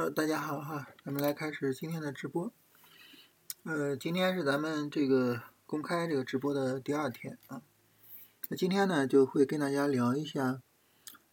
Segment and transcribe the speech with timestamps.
[0.00, 2.50] 呃，大家好哈，咱们来开始今天的直播。
[3.64, 7.60] 呃，今天是咱们这个公开这个直播的第二天啊。
[8.48, 10.62] 那今天呢，就会跟大家聊一下，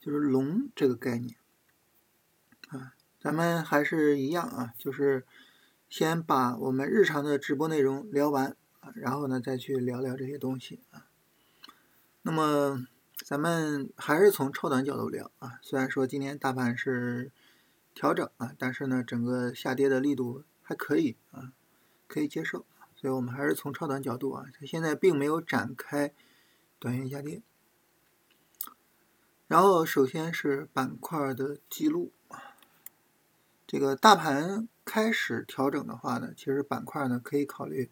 [0.02, 1.38] 就是龙这个概念
[2.68, 2.92] 啊。
[3.22, 5.26] 咱们还是一样啊，就是
[5.88, 8.54] 先把我们日常的直播内容聊完，
[8.96, 11.08] 然后呢再去聊聊这些东西啊。
[12.24, 17.32] 那么咱们还是从超短角度聊啊，虽然说今天大盘是
[17.98, 21.52] 调整啊，但是呢整个下跌的力度还可以啊，
[22.08, 22.64] 可以接受，
[22.96, 26.14] 所以我们还是从超短角度啊，它现在并没有展开
[26.78, 27.42] 短线下跌。
[29.48, 32.12] 然后首先是板块的记录。
[33.66, 37.90] 这个大盘开始调整的话呢，其实板块呢可以考虑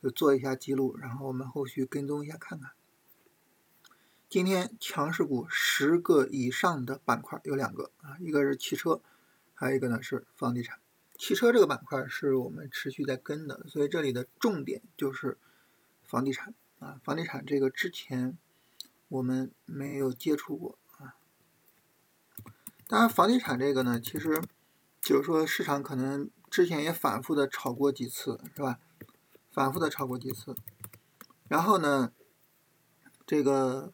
[0.00, 2.70] 就做一下记录，然后我们后续跟踪一下看看。
[4.28, 9.02] 今天强势股十个以上的板块有两个啊，一个是汽车，
[9.62, 10.80] 还有一个呢是房地产。
[11.16, 15.38] 汽车这个板块是我们持续在跟的，所以这里的重点就是
[16.02, 18.36] 房地产啊，房地产这个之前
[19.08, 21.14] 我们没有接触过啊。
[22.88, 24.42] 当然，房地产这个呢，其实。
[25.00, 28.78] 就是说，市场可能之前也反复的炒过几次，是吧？
[29.50, 30.54] 反复的炒过几次。
[31.48, 32.12] 然后呢，
[33.26, 33.92] 这个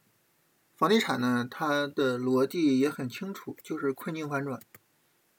[0.77, 4.61] 房地产呢，它的逻辑也很清楚，就是困境反转。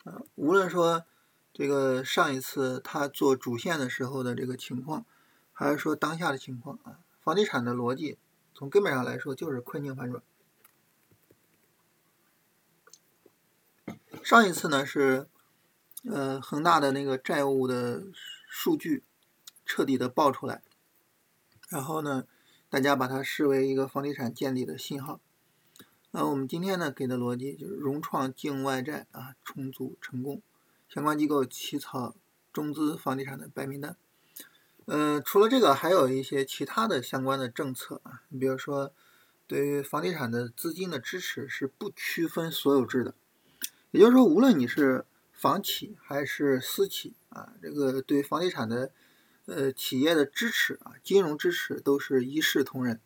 [0.04, 1.04] 啊，无论说
[1.52, 5.04] 这个上一次他做主线的时候的这个情况，
[5.52, 8.18] 还是说当下的情况啊，房地产的逻辑
[8.54, 10.22] 从根本上来说就是困境反转。
[14.22, 15.28] 上一次呢是。
[16.02, 18.04] 呃，恒大的那个债务的
[18.48, 19.04] 数据
[19.66, 20.62] 彻底的爆出来，
[21.68, 22.24] 然后呢，
[22.70, 25.20] 大家把它视为一个房地产建立的信号。
[26.12, 30.42] 那我们今天呢给的逻辑就是融创境外债啊重组成功，
[30.88, 32.16] 相关机构起草
[32.52, 33.96] 中资房地产的白名单。
[34.86, 38.92] 嗯，除了这个，还有一些其他的相关的政策啊，你比如说
[39.46, 43.14] 对于房地产的资金的支持是不区分所有制的，
[43.92, 48.90] 也就是说，无论你是房企还是私企啊，这个对房地产的
[49.46, 53.00] 呃企业的支持啊，金融支持都是一视同仁。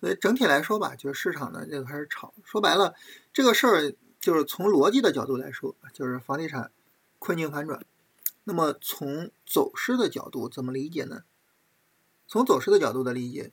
[0.00, 2.34] 所以整体来说吧，就是市场呢就开始炒。
[2.44, 2.94] 说白了，
[3.32, 6.70] 这个事儿就是从逻辑的角度来说，就是房地产
[7.18, 7.84] 困境反转。
[8.44, 11.22] 那么从走势的角度怎么理解呢？
[12.26, 13.52] 从走势的角度的理解，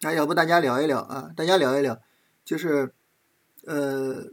[0.00, 1.30] 那要不大家聊一聊啊？
[1.36, 2.00] 大家聊一聊，
[2.44, 2.94] 就是
[3.64, 4.32] 呃，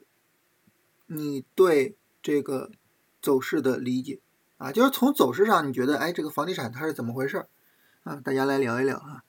[1.08, 1.96] 你对。
[2.22, 2.70] 这个
[3.22, 4.20] 走势的理解
[4.58, 7.48] 啊，就是从走势上，你觉得哎，这个房地产它是怎么回事
[8.04, 8.18] 啊？
[8.18, 9.24] 大家来聊一聊啊。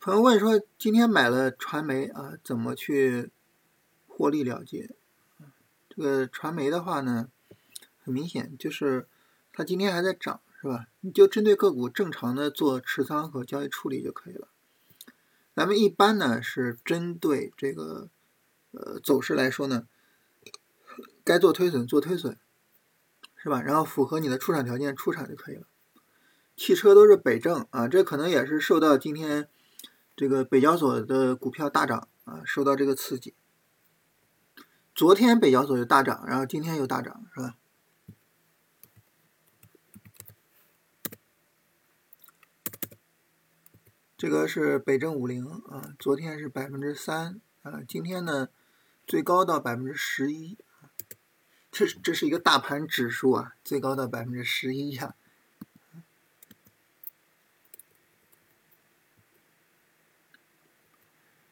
[0.00, 3.32] 朋友问说，今天买了传媒啊，怎么去
[4.06, 4.94] 获利了结？
[5.90, 7.28] 这个传媒的话呢，
[8.04, 9.08] 很明显就是
[9.52, 10.86] 它今天还在涨，是吧？
[11.00, 14.46] 你就针对个股正常的做持仓和交易处理就可以了。
[15.56, 18.08] 咱们一般呢是针对这个
[18.70, 19.88] 呃走势来说呢。
[21.24, 22.38] 该做推损做推损，
[23.36, 23.60] 是吧？
[23.60, 25.66] 然后符合你的出场条件出场就可以了。
[26.56, 29.48] 汽车都是北证啊，这可能也是受到今天
[30.18, 33.36] 这个北交所的股票大涨啊，受到这个刺激。
[34.92, 37.56] 昨天北交所就大涨，然后今天又大涨，是吧？
[44.16, 48.48] 这个是北证五零啊，昨天是百分之三啊，今天呢
[49.06, 50.58] 最高到百分之十一。
[51.70, 55.14] 这这是一个大盘指数啊，最高到百分之十一呀。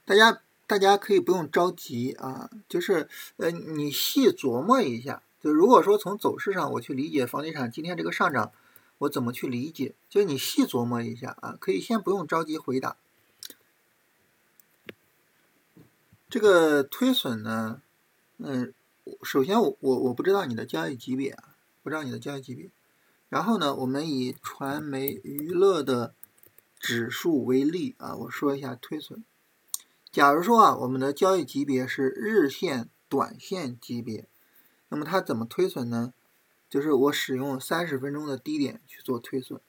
[0.06, 5.22] 大家大家可以不用着急啊，就是呃，你细琢磨一下。
[5.42, 8.52] 就如果说从走势上我去理解房地产今天这个上涨，
[8.98, 9.94] 我怎么去理解？
[10.08, 12.96] 就你细琢磨一下啊，可以先不用着急回答。
[16.30, 17.82] 这个推损呢，
[18.38, 18.72] 嗯。
[19.22, 21.54] 首先，我我我不知道你的交易级别啊，
[21.84, 22.68] 不知道你的交易级别。
[23.28, 26.12] 然后呢，我们以传媒娱乐的
[26.80, 29.22] 指数为例啊，我说一下推损。
[30.16, 34.26] 假如说啊，我们的交易级别是日线、短线级别，
[34.88, 36.14] 那么它怎么推损呢？
[36.70, 39.60] 就是我使用三十分钟的低点去做推损。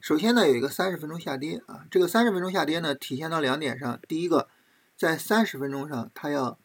[0.00, 4.00] 首先呢，有一个三十分钟下跌啊，这个三十分钟下跌呢，体现到两点上。
[4.08, 4.48] 第一个，
[4.96, 6.58] 在三十分钟上，它要。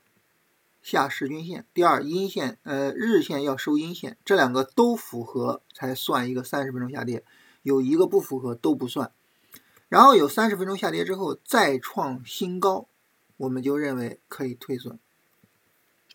[0.82, 7.26] 下十均线，第二阴线，呃，日线要收阴线，这两个都符合才算一个三十分钟下跌，
[7.64, 9.12] 有一个不符合都不算。
[9.90, 12.88] 然后有三十分钟下跌之后再创新高，
[13.44, 14.98] 我们就认为可以退损。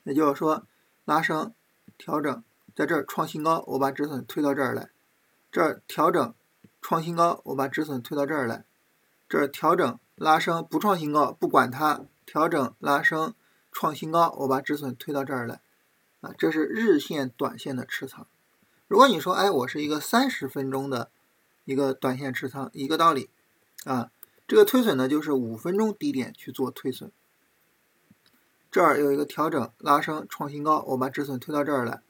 [0.05, 0.67] 也就是说，
[1.05, 1.53] 拉升、
[1.99, 2.43] 调整
[2.75, 4.91] 在这儿创新高，我把止损推到这儿来，
[5.53, 6.35] 这儿调整
[6.81, 8.65] 创新高，我把止损推到这儿来，
[9.29, 13.35] 这儿调整拉升不创新高，不管它，调整拉升
[13.71, 15.61] 创新高，我把止损推到这儿来，
[16.23, 18.27] 啊，这是日线、短线的持仓。
[18.87, 21.11] 如果你说，哎，我是一个三十分钟的
[21.67, 23.29] 一个短线持仓，一个道理，
[23.85, 24.11] 啊，
[24.47, 27.13] 这个推损呢就是五分钟低点去做推损。
[28.79, 32.01] 这儿有一个调整拉升创新高，我把止损推到这儿来。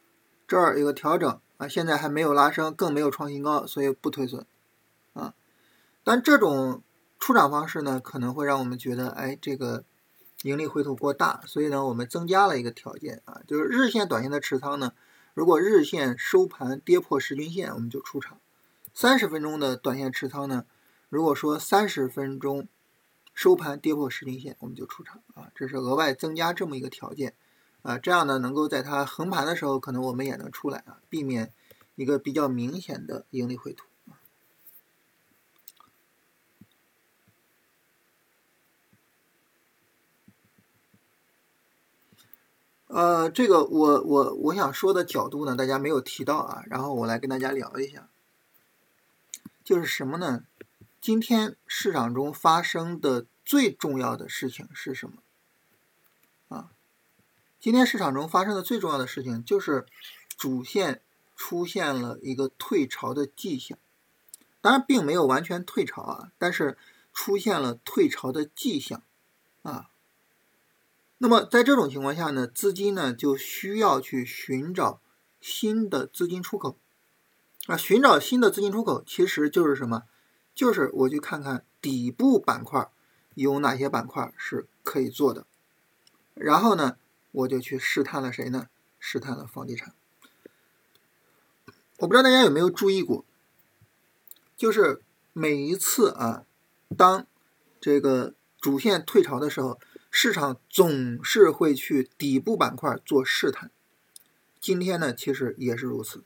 [0.46, 4.44] 这儿有个调整啊，现在还没有拉升，更没有创新高，所以不推损
[5.14, 5.32] 啊。
[6.04, 6.82] 但这种
[7.18, 9.82] 出场方式呢，可能会让我们觉得，哎，这个
[10.42, 14.92] 盈利回吐过大，所以呢，我们增加了一个条件啊，就是日线、短线的持仓呢，
[15.32, 18.36] 如果日线收盘跌破十均线，我们就出场；
[18.92, 20.66] 三十分钟的短线持仓呢，
[21.08, 22.68] 如果说三十分钟。
[23.38, 27.34] 收盘跌破十均线，我们就出场啊，这是额外增加这么一个条件
[27.82, 31.52] 啊，这样呢，能够在它横盘的时候，可能我们也能出来啊，避免
[31.94, 33.86] 一个比较明显的盈利回吐。
[42.88, 48.08] 呃，这个我我我想说的角度呢，大家没有提到啊，然后我来跟大家聊一下，
[49.62, 50.42] 就是什么呢？
[51.00, 55.22] 今天市场中发生的最重要的事情是什么？
[56.48, 56.70] 啊，
[57.60, 59.86] 今天市场中发生的最重要的事情就是
[60.36, 61.00] 主线
[61.36, 63.78] 出现了一个退潮的迹象，
[64.60, 66.76] 当然并没有完全退潮啊，但是
[67.12, 69.02] 出现了退潮的迹象
[69.62, 69.90] 啊。
[71.18, 75.00] 那么在这种情况下呢，资金呢就需要去寻找
[75.40, 76.76] 新的资金出口
[77.66, 80.02] 啊，寻找新的资金出口其实就是什么？
[80.58, 82.90] 就是我去看看底部板块
[83.36, 85.46] 有哪些板块是可以做的，
[86.34, 86.96] 然后呢，
[87.30, 88.66] 我就去试探了谁呢？
[88.98, 89.94] 试探了房地产。
[91.98, 93.24] 我不知道大家有没有注意过，
[94.56, 95.00] 就是
[95.32, 96.44] 每一次啊，
[96.96, 97.24] 当
[97.80, 99.78] 这个主线退潮的时候，
[100.10, 103.70] 市场总是会去底部板块做试探。
[104.58, 106.24] 今天呢，其实也是如此。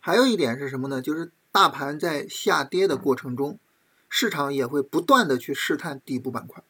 [0.00, 1.00] 还有一点是什么呢？
[1.00, 1.30] 就是。
[1.52, 3.58] 大盘在下跌的过程中，
[4.08, 6.64] 市场也会不断的去试探底部板块。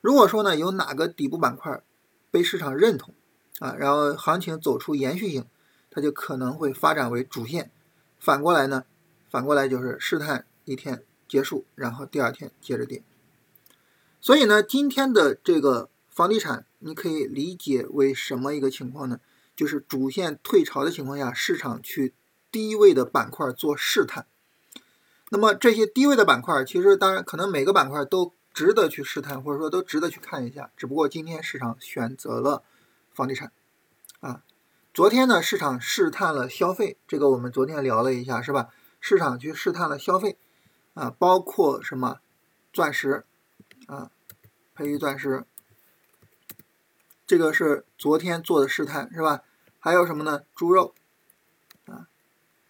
[0.00, 1.80] 如果说呢有哪个底部板块
[2.32, 3.14] 被市场认同
[3.60, 5.46] 啊，然后行情走出延续性，
[5.88, 7.70] 它就可能会发展为主线。
[8.18, 8.84] 反过来呢，
[9.30, 13.04] 反过来就是试探一天结束，然后第二天接着跌。
[14.20, 19.20] 所以呢，今天的这个房地产，你可以理解为什么一个情况呢？
[19.54, 22.14] 就是主线退潮的情况下，市场去。
[22.52, 24.26] 低位的板块做试探，
[25.30, 30.70] 那么这些低位的板块，其实当然可能每个板块都值得去试探，或者说都值得去看一下。
[30.76, 32.62] 只不过今天市场选择了
[33.10, 33.50] 房地产，
[34.20, 34.42] 啊，
[34.92, 38.68] 昨天呢市场试探了消费，这个我们昨天聊了一下，是吧？
[39.00, 40.36] 市场去试探了消费，
[40.92, 42.20] 啊，包括什么
[42.70, 43.24] 钻石，
[43.86, 44.10] 啊，
[44.74, 45.44] 培育钻石，
[47.26, 49.40] 这个是昨天做的试探，是吧？
[49.78, 50.42] 还有什么呢？
[50.54, 50.94] 猪肉。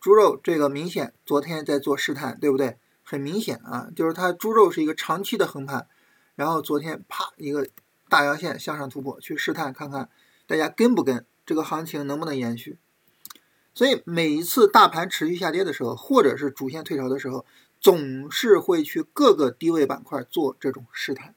[0.02, 2.76] 猪肉这个明显，昨天在做试探，对不对？
[3.04, 5.86] 很明显啊，就是它猪肉是一个长期的横盘，
[6.34, 7.68] 然后昨天啪一个
[8.08, 10.08] 大阳线向上突破，去试探看看
[10.48, 12.78] 大家跟不跟这个行情能不能延续。
[13.74, 17.46] 所以每一次大盘持续下跌的时候，或者是主线退潮的时候，
[17.80, 21.36] 总是会去各个低位板块做这种试探，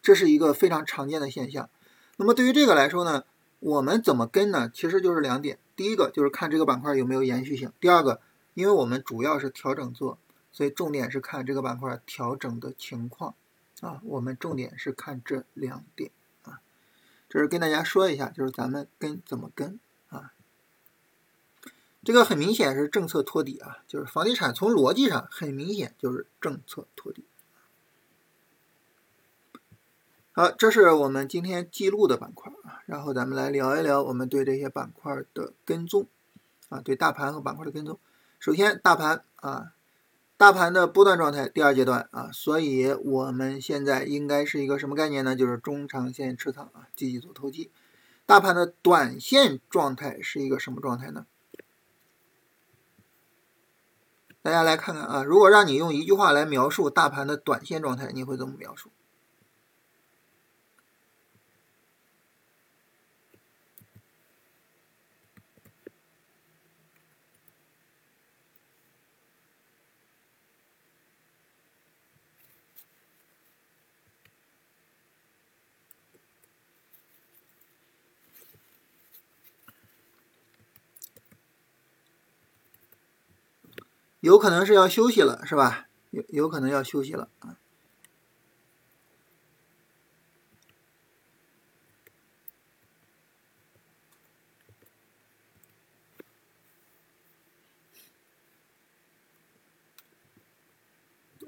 [0.00, 1.68] 这是一个非常常见的现象。
[2.16, 3.24] 那么对于这个来说呢，
[3.60, 4.70] 我们怎么跟呢？
[4.72, 5.58] 其实就是两点。
[5.78, 7.72] 第一个就是看这个板块有没有延续性。
[7.78, 8.20] 第二个，
[8.54, 10.18] 因为我们主要是调整做，
[10.50, 13.36] 所以重点是看这个板块调整的情况
[13.80, 14.00] 啊。
[14.02, 16.10] 我们重点是看这两点
[16.42, 16.58] 啊。
[17.28, 20.32] 这是跟大家说一下，就是咱们跟怎么跟啊。
[22.02, 27.24] 这个很明显是政策托底啊，就是房地产从逻辑上很明显就是政策托底。
[30.38, 36.06] 好，这是我们今天记录的板块啊，然后咱们来聊一聊我们对这些板块的跟踪
[36.68, 37.98] 啊，对大盘和板块的跟踪。
[38.38, 39.72] 首先，大盘啊，
[40.36, 45.34] 大盘的波段状态第二阶段啊，所以我们现在应该是一个什么概念呢？
[45.34, 47.72] 就是中长线持仓啊，积极做投机。
[48.24, 51.26] 大盘的短线状态是一个什么状态呢？
[54.40, 58.90] 大家来看看啊，如果让你用一句话来描述大盘的短线状态，你会怎么描述？
[84.28, 85.88] 有可能是要休息了，是吧？
[86.10, 87.56] 有有可能要休息了啊。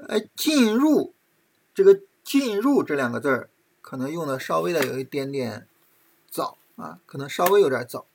[0.08, 1.12] 哎，进入
[1.74, 3.50] 这个“进入”这两个字儿，
[3.82, 5.68] 可能用的稍微的有一点点
[6.30, 8.06] 早啊，可能稍微有点早。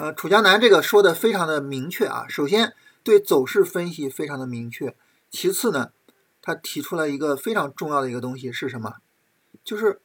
[0.00, 2.24] 呃，楚江南这个说的非常的明确啊。
[2.26, 2.72] 首先
[3.04, 4.96] 对走势分析非常的明确，
[5.30, 5.92] 其次呢，
[6.40, 8.94] 他提出了一个非常重要的一个东西是什么？
[9.62, 10.00] 就是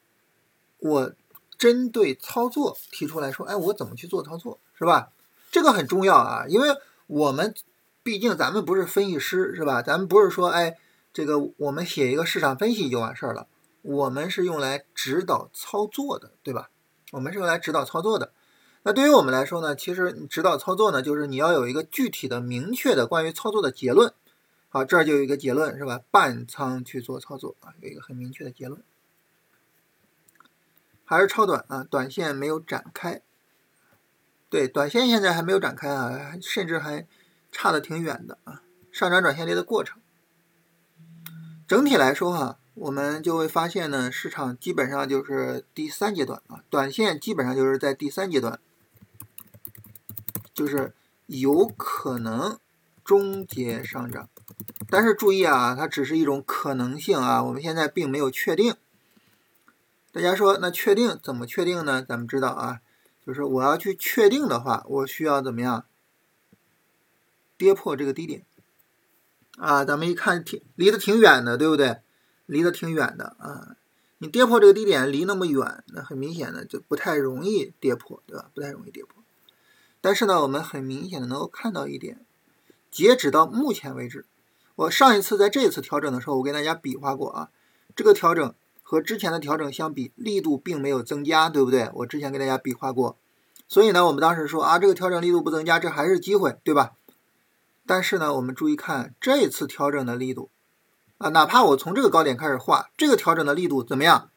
[0.79, 1.13] 我
[1.57, 5.13] 针对操作提出来说，哎，我怎么去做操作，是吧？
[5.49, 6.75] 这个很重要啊，因为
[7.07, 7.55] 我们
[8.03, 9.81] 毕竟咱们不是分析师，是吧？
[9.81, 10.75] 咱们不是说，哎，
[11.13, 13.47] 这个我们写一个市场分析就完事儿了，
[13.81, 16.69] 我们是用来指导操作的，对吧？
[17.13, 18.33] 我们是用来指导操作的。
[18.88, 24.13] 那对于我们来说呢，其实指导操作呢，就是你要有一个具体的、明确的关于操作的结论。
[24.70, 26.01] 好，这就有一个结论，是吧？
[26.12, 28.84] 半仓去做操作啊，有一个很明确的结论。
[31.04, 33.22] 还是超短啊，短线没有展开。
[34.51, 37.08] 对，短线现在还没有展开啊，甚至还
[37.51, 38.62] 差的挺远的啊，
[38.92, 40.00] 上涨转下跌的过程。
[41.68, 48.60] 整体来说哈，我们就会发现呢，市场基本上就是第三阶段啊，短线基本上就是在第三阶段。
[50.55, 50.93] 就是
[51.27, 52.57] 有可能
[53.03, 54.29] 终结上涨，
[54.89, 58.74] 但是注意啊，它只是一种可能性啊，我们现在并没有确定。
[60.13, 62.01] 大家说，那确定怎么确定呢？
[62.01, 62.79] 咱们知道啊，
[63.27, 65.85] 就是我要去确定的话，我需要怎么样？
[67.57, 68.45] 跌破这个低点
[69.57, 71.97] 啊，咱们一看挺离得挺远的，对不对？
[72.45, 73.75] 离得挺远的啊，
[74.19, 78.50] 你跌破这个低点离那么远，那很明显的就不太容易跌破，对吧？
[78.55, 79.14] 不太容易跌破。
[80.05, 82.24] 但是呢，我们很明显的能够看到一点，
[82.91, 84.27] 截止到目前为止，
[84.75, 87.50] 我上一次在这一次调整的时候，我跟大家比划过啊，
[87.95, 91.89] 这个调整和之前的调整相比，力度并没有增加，对不对？
[91.95, 93.17] 我之前给大家比划过，
[93.67, 96.91] 所以呢，我们当时说啊，这个调整力度不增加，这还是机会，对吧？
[97.88, 100.51] 但是呢，我们注意看这一次调整的力度
[101.17, 104.29] 啊，哪怕我从这个高点开始画，这个调整的力度怎么样？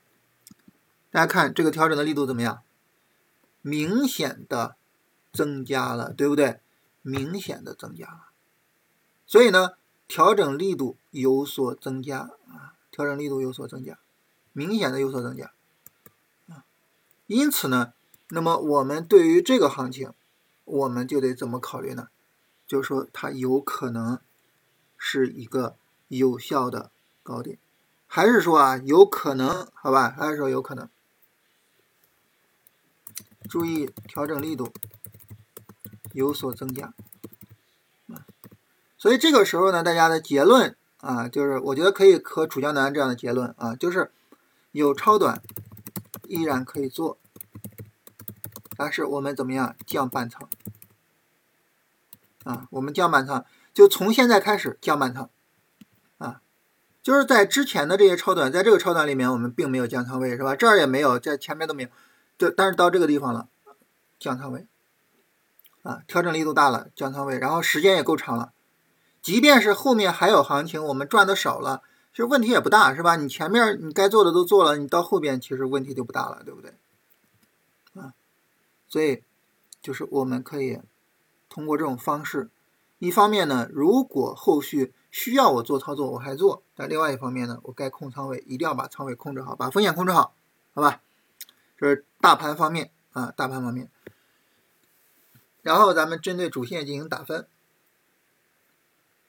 [1.10, 2.62] 大家看这个调整的力度怎么样？
[3.60, 4.77] 明显的。
[5.32, 6.60] 增加了，对不对？
[7.00, 8.28] 明显的增加了，
[9.26, 12.18] 所以呢，调整力度有所增加
[12.48, 13.98] 啊，调整力度有所增加，
[14.52, 15.52] 明显的有所增加
[16.48, 16.64] 啊。
[17.26, 17.94] 因此呢，
[18.28, 20.12] 那么我们对于这个行情，
[20.66, 22.08] 我们就得怎么考虑呢？
[22.66, 24.20] 就是说它有可能
[24.98, 25.76] 是一个
[26.08, 26.90] 有效的
[27.22, 27.58] 高点，
[28.06, 29.66] 还是说啊，有可能？
[29.72, 30.90] 好吧，还是说有可能？
[33.48, 34.70] 注意调整力度。
[36.18, 36.92] 有所增加，
[38.08, 38.26] 啊，
[38.98, 44.10] 所以这个时候呢，大家的结论啊，就是我觉得可以和楚江南这样的结论啊，就是
[44.72, 45.40] 有超短
[46.24, 47.18] 依然可以做，
[48.76, 50.48] 但是我们怎么样降半仓
[52.42, 52.66] 啊？
[52.72, 55.30] 我们降半仓，就从现在开始降半仓
[56.18, 56.42] 啊，
[57.00, 60.56] 就是在之前的这些超短，在这个超短里面我们并没有降仓位是吧？
[60.56, 61.88] 这儿也没有，在前面都没有，
[62.36, 63.48] 就但是到这个地方了，
[64.18, 64.66] 降仓位。
[65.88, 68.52] 啊，调整力度大了，降仓位，然后时间也够长了。
[69.22, 73.16] 即便是后面还有行情，我们赚的少了，其实问题也不大，是吧？
[73.16, 76.74] 你前面你该做的都做了，你到后边其实问题就不大了，对不对？
[77.94, 78.12] 啊，
[78.86, 79.22] 所以
[79.80, 80.78] 就是我们可以
[81.48, 82.50] 通过这种方式，
[82.98, 90.34] 一方面呢，如果后续需要我做操作，我还做；但另外一方面呢，我该控仓位一定要把仓位控制好，把风险控制好，
[90.74, 91.00] 好吧？
[91.78, 93.90] 这是大盘方面啊，大盘方面。
[95.68, 97.46] 然后咱们针对主线进行打分，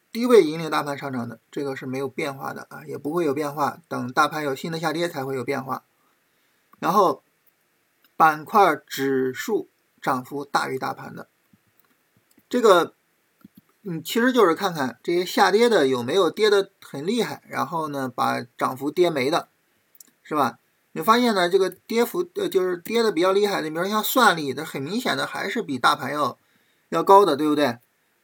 [0.10, 5.84] 低位引领大盘上涨的，这个是没有变化的啊，也不会有变化，等大盘有新的下跌才会有变化。
[6.80, 7.22] 然后
[8.16, 9.68] 板块指数
[10.02, 11.28] 涨幅大于大盘的，
[12.48, 12.94] 这个
[13.82, 19.50] 嗯，其实就是看看这些下跌的有没有跌的很厉害，然后呢把涨幅跌没的，
[20.24, 20.60] 是吧？
[21.00, 26.38] 你发现呢，这个跌幅呃，就是跌的比较厉害的，比如像算力，它很明显的还是比大盘要
[26.90, 27.78] 要高的，对不对？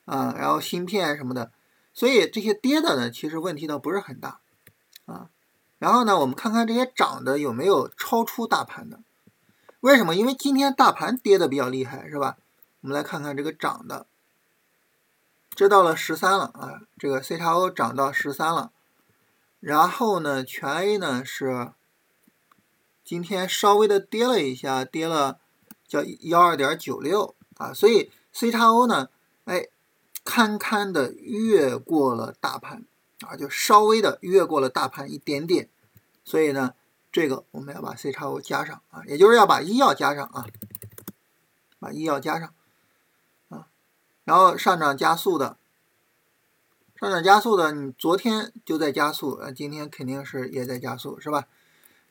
[0.03, 1.53] 啊，然后芯片什么的，
[1.93, 4.41] 所以这些跌的呢，其实问题倒不是很大
[5.05, 5.29] 啊。
[5.79, 8.99] 然后呢，我们看看这些涨的有没有超出大盘的？
[9.79, 10.13] 为什么？
[10.13, 12.35] 因为今天大盘跌的比较厉害，是吧？
[12.81, 14.05] 我们来看看这个涨的，
[15.55, 18.73] 这到了十三了啊，这个 C 叉 O 涨到十三了，
[19.61, 21.71] 然后呢，全 A 呢是。
[23.05, 25.39] 今天稍微的跌了一下，跌了
[25.87, 29.09] 叫幺二点九六啊，所以 C 叉 O 呢，
[29.43, 29.67] 哎，
[30.23, 32.83] 堪堪的越过了大盘
[33.21, 35.69] 啊，就稍微的越过了大盘一点点，
[36.23, 36.73] 所以呢，
[37.11, 40.47] 这个我们要把 C 叉 O 加上啊，也就是要把医药加上啊，
[41.77, 42.51] 把医药加上
[43.49, 43.67] 啊，
[44.23, 45.57] 然后上涨加速的，
[46.99, 51.47] 上涨加速的，你昨天就在加速，呃，今天肯定是也在加速，是吧？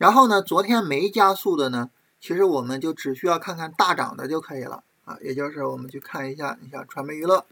[0.04, 1.88] 然后呢，昨天没加速的呢？
[2.20, 7.46] 其实我们就只需要看看大涨的就可以了啊，也就是我们去看一下，你像传媒娱乐，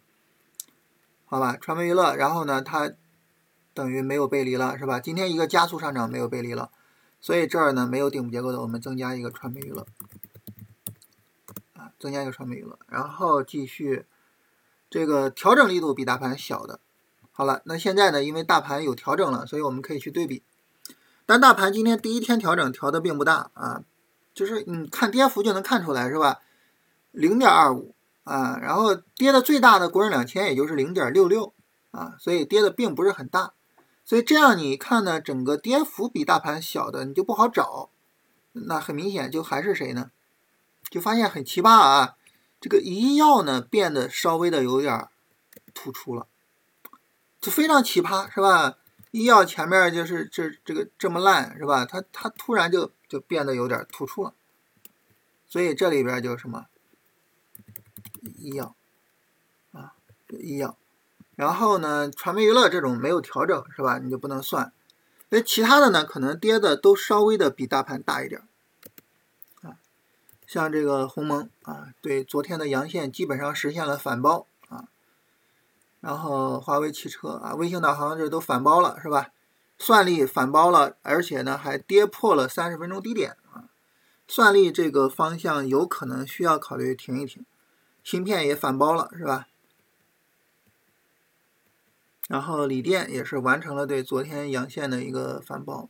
[1.25, 2.93] 好吧，传媒娱乐，然后呢，它
[3.73, 5.01] 等于没有背离了，是吧？
[5.01, 6.71] 今天一个加速上涨没有背离了，
[7.23, 9.87] 所以这儿呢没有顶部结构的，我们增加一个传媒娱乐，
[11.73, 14.05] 啊，增加一个传媒娱乐，然后继续
[14.91, 16.81] 这个调整力度比大盘小的，
[17.31, 20.43] 好了，那现在呢，因为大盘有调整了，所以我们可以去对比，
[21.27, 23.83] 但大盘今天第一天调整调的并不大啊。
[24.35, 26.41] 就是你看跌幅就能看出来是吧？
[27.11, 31.53] 零点二五啊，然后跌的最大的国证两千也就是零点六六
[31.91, 33.53] 啊，所以跌的并不是很大。
[34.05, 37.91] 所以这样你看呢，整个跌幅比大盘小的你就不好找。
[38.53, 40.11] 那很明显就还是谁呢？
[40.91, 42.17] 就发现很奇葩啊，
[42.61, 45.09] 这个医药呢变得稍微的有点
[45.75, 46.27] 突出了，
[47.39, 48.79] 就非常奇葩是吧？
[49.13, 51.87] 医药前面就是这这个这么烂是吧？
[51.87, 52.91] 它它突然就。
[53.13, 54.33] 就变得有点突出了，
[55.47, 56.65] 所以这里边就什么
[58.39, 58.75] 医药
[59.73, 59.93] 啊，
[60.31, 60.79] 医药，
[61.37, 63.99] 然后呢，传媒娱乐这种没有调整是吧？
[63.99, 64.73] 你就不能算。
[65.29, 68.41] 那其他的呢，可能跌的都稍微的比大盘大一点
[69.61, 69.77] 啊，
[70.47, 74.47] 像这个鸿蒙啊，对昨天的阳线基本上实现了反包，
[76.03, 79.31] 然后华为汽车啊，卫星导航这都反包了是吧？
[79.79, 83.71] 算力反包了，而且呢还跌破了三十分钟低点啊！
[84.27, 87.47] 算力这个方向有可能需要考虑停一停。
[88.03, 89.47] 芯片也反包了，是吧？
[92.29, 95.89] 然后锂电也是完成了对昨天阳线的一个反包，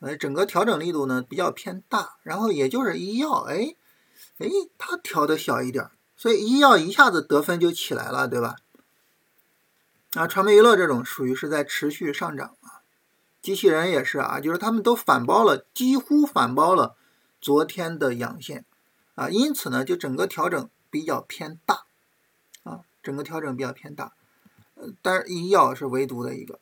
[0.00, 2.16] 呃，整个调整力度呢比较偏大。
[2.22, 3.74] 然后也就是医药，哎
[4.38, 4.48] 哎，
[4.78, 8.56] 它调的小一点，所以医药一下子得分就起来了，对吧？
[10.14, 12.80] 啊，传媒娱乐这种属于是在持续上涨啊。
[13.42, 16.96] 机器人也是啊，就是他们都反包了，几乎反包了
[17.40, 18.64] 昨天的阳线
[19.14, 21.84] 啊，因此呢，就整个调整比较偏大
[22.64, 24.12] 啊，整个调整比较偏大。
[24.74, 26.58] 呃，但是医药是唯独的一个，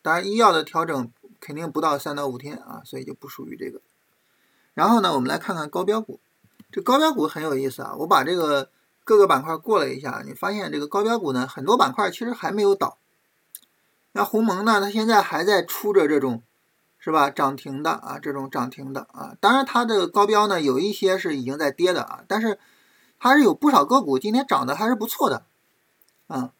[0.00, 3.80] 当然医药的调整肯定不到三到五天啊，所以就不属于这个。
[4.74, 6.20] 然后呢，我们来看看高标股，
[6.72, 8.70] 这高标股很有意思啊，我把这个
[9.08, 12.98] 各个板块过了一下，你发现这个高标股呢，很多板块其实还没有倒。
[14.12, 14.82] 那鸿蒙呢？
[14.82, 16.42] 它现在还在出着这种，
[16.98, 17.30] 是吧？
[17.30, 19.34] 涨停的啊，这种涨停的啊。
[19.40, 22.58] 当然，它的高标呢，有一些是已经在跌的啊，但是
[23.16, 25.46] 还是有不少个股今天涨得还是不错的
[26.26, 26.52] 啊。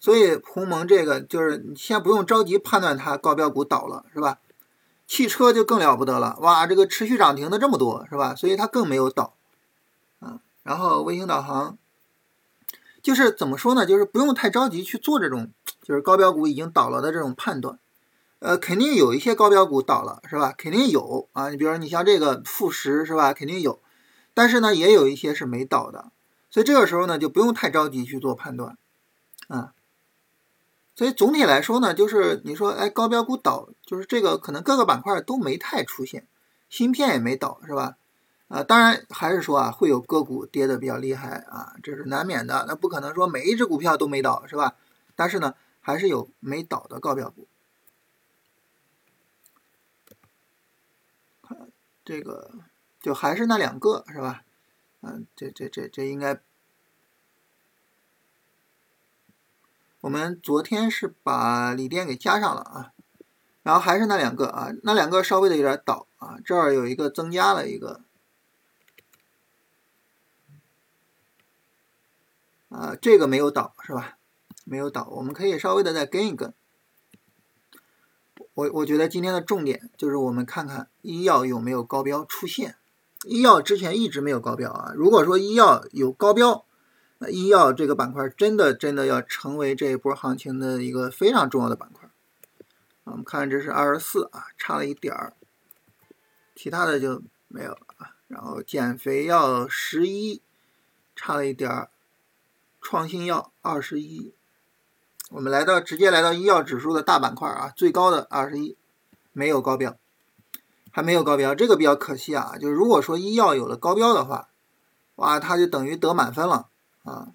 [0.00, 4.38] 所以鸿蒙这个就是你先不用着急判断它高标股倒了，是吧？
[5.06, 8.34] 汽车就更了不得了，哇，这个持续涨停的这么多，是吧？
[8.34, 9.34] 所以它更没有倒
[10.20, 10.40] 啊。
[10.62, 11.76] 然后卫星导航。
[13.02, 13.84] 就是怎么说呢？
[13.84, 17.78] 就是不用太着急去做这种，就是高标股已经倒了的这种判断。
[18.38, 20.54] 呃，肯定有一些高标股倒了，是吧？
[20.56, 21.50] 肯定有啊。
[21.50, 23.32] 你比如说，你像这个富时，是吧？
[23.32, 23.80] 肯定有。
[24.34, 26.10] 但是呢，也有一些是没倒的。
[26.50, 28.76] 所以这个时候呢，就不用太着急去做判断
[29.48, 29.72] 啊。
[30.94, 36.26] 所以总体来说呢，就是你说，哎，高标股倒，就是这个可能各个板块都没太出现，
[36.68, 37.96] 芯片也没倒，是吧？
[38.52, 42.66] 啊，当然还是说啊，会有个股跌的比较厉害啊，这是难免的。
[42.68, 44.76] 那不可能说每一只股票都没倒，是吧？
[45.16, 47.48] 但是呢，还是有没倒的高标股。
[52.04, 52.50] 这个
[53.00, 54.42] 就还是那两个，是吧？
[55.00, 56.38] 嗯，这这这这应该，
[60.02, 62.92] 我们昨天是把锂电给加上了啊，
[63.62, 68.02] 然后还是那两个啊，那两个稍微的有点倒啊，这儿有一个增加了一个。
[72.72, 74.16] 啊，这个没有倒是吧？
[74.64, 76.54] 没有倒，我们可以稍微的再跟一跟。
[78.54, 82.76] 我我觉得今天的重点就是我们看看医药有没有高标出现。
[83.24, 84.92] 医药之前一直没有高标啊。
[84.94, 86.64] 如果说医药有高标，
[87.18, 92.08] 那医药这个板块真的真的要成为这一波行情的一个非常重要的板块。
[93.04, 95.34] 我们看这是二十四啊，差了一点儿，
[96.54, 98.16] 其他的就没有了啊。
[98.28, 100.40] 然后减肥药十一，
[101.14, 101.90] 差了一点儿。
[102.82, 104.34] 创新药二十一，
[105.30, 108.76] 我们来到直接来到医药指数的大板块啊，最高的二十一，
[109.32, 109.96] 没有高标，
[110.90, 112.58] 还没有高标，这个比较可惜啊。
[112.60, 114.48] 就是如果说医药有了高标的话，
[115.14, 116.68] 哇，它就等于得满分了
[117.04, 117.28] 啊。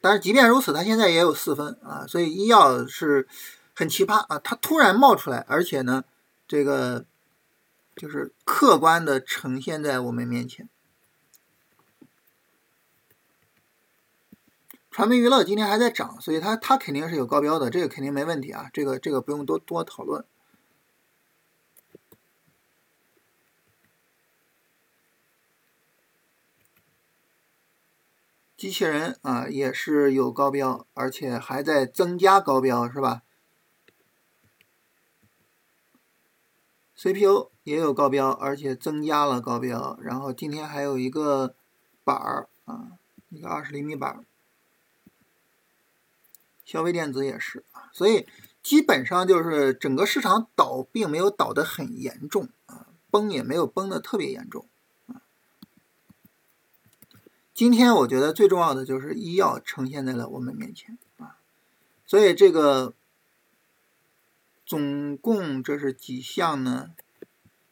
[0.00, 3.26] 但是即便如此，它现在也有四分啊，所以医药是
[3.74, 6.04] 很奇葩啊，它突然冒出来，而且呢，
[6.46, 7.06] 这个
[7.96, 10.68] 就是客观的呈现在我们面前。
[14.92, 20.22] 传媒娱乐今天还在涨，所以它它肯定是有高标的，这个肯定没问题啊，这个这个不用多多讨论。
[28.54, 33.22] 机器人啊也是有高标，而且还在增加高标，是吧
[36.94, 41.54] ？CPU 也有高标，而且增加了高标，然后今天还有一个
[42.04, 42.98] 板儿啊，
[43.30, 44.26] 一个二十厘米板儿。
[46.72, 48.26] 消费电子也是啊，所以
[48.62, 54.66] 基本上就是整个市场倒并没有倒得很严重啊，崩也没有崩的特别严重
[55.06, 55.20] 啊。
[57.52, 61.36] 今天我觉得最重要的就是医药呈现在了我们面前啊，
[62.06, 62.94] 所以这个
[64.64, 66.92] 总共这是几项呢？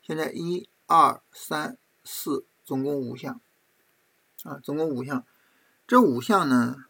[0.02, 3.40] 现在一二三四，总共五项
[4.42, 5.24] 啊，总共五项，
[5.86, 6.84] 这五项呢？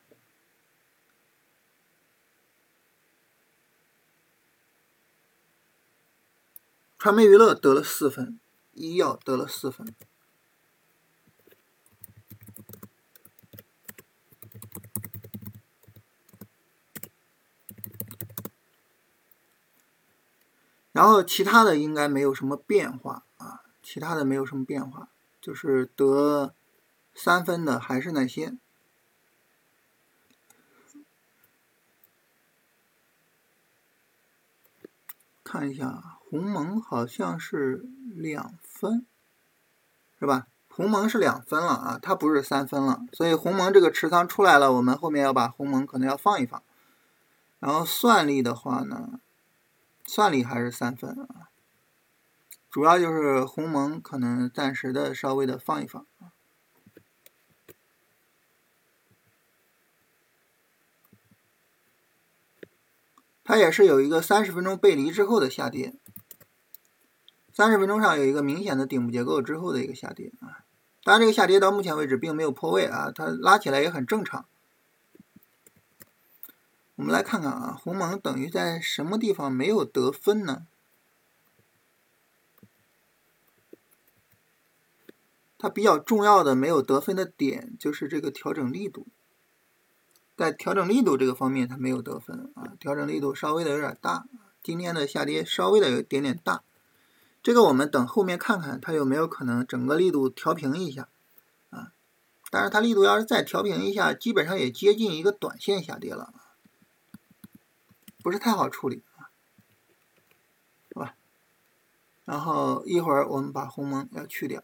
[7.01, 8.39] 传媒娱乐得了四分，
[8.75, 9.95] 医药得了四分，
[20.93, 25.09] 然后其他的应该没有什么变化啊，其他的没有什么变化，
[25.41, 26.55] 就是得
[27.15, 28.59] 三分的还是那些，
[35.43, 36.20] 看一下。
[36.31, 39.05] 鸿蒙好像是两分，
[40.21, 40.47] 是吧？
[40.69, 46.63] 鸿蒙是两分了啊，它不是三分了，所以鸿蒙这个持仓出来了，我们后面要把鸿蒙可能要放一放。
[47.59, 49.19] 然后算力的话呢，
[50.07, 51.51] 算力还是三分啊，
[52.71, 56.31] 主要就是鸿蒙可能暂时的稍微的放一放啊。
[63.43, 65.97] 它也是有一个三十分钟背离之后的下跌。
[67.53, 70.65] 三十分钟上有一个明显的顶部结构之后的一个下跌啊，
[71.03, 74.47] 当然这个下跌到目前为止并没有破位啊，它拉起来也很正常。
[76.95, 80.67] 我们来看看啊，鸿蒙等于在什么地方没有得分呢？
[85.59, 89.07] 它比较重要的没有得分的点就是这个调整力度，
[90.37, 94.27] 在调整力度这个方面它没有得分啊，调整力度稍微的有点大，
[94.63, 96.63] 今天的下跌稍微的有点点大。
[97.43, 101.09] 这个我们等后面看看它有没有可能整个力度调平一下，
[101.71, 101.93] 啊，
[102.51, 106.35] 但是它力度要是再调平一下，基本上也接近一个短线下跌了，
[108.23, 109.33] 不是太好处理啊，
[110.95, 111.15] 好吧？
[112.27, 114.63] 然后一会儿我们把鸿蒙要去掉，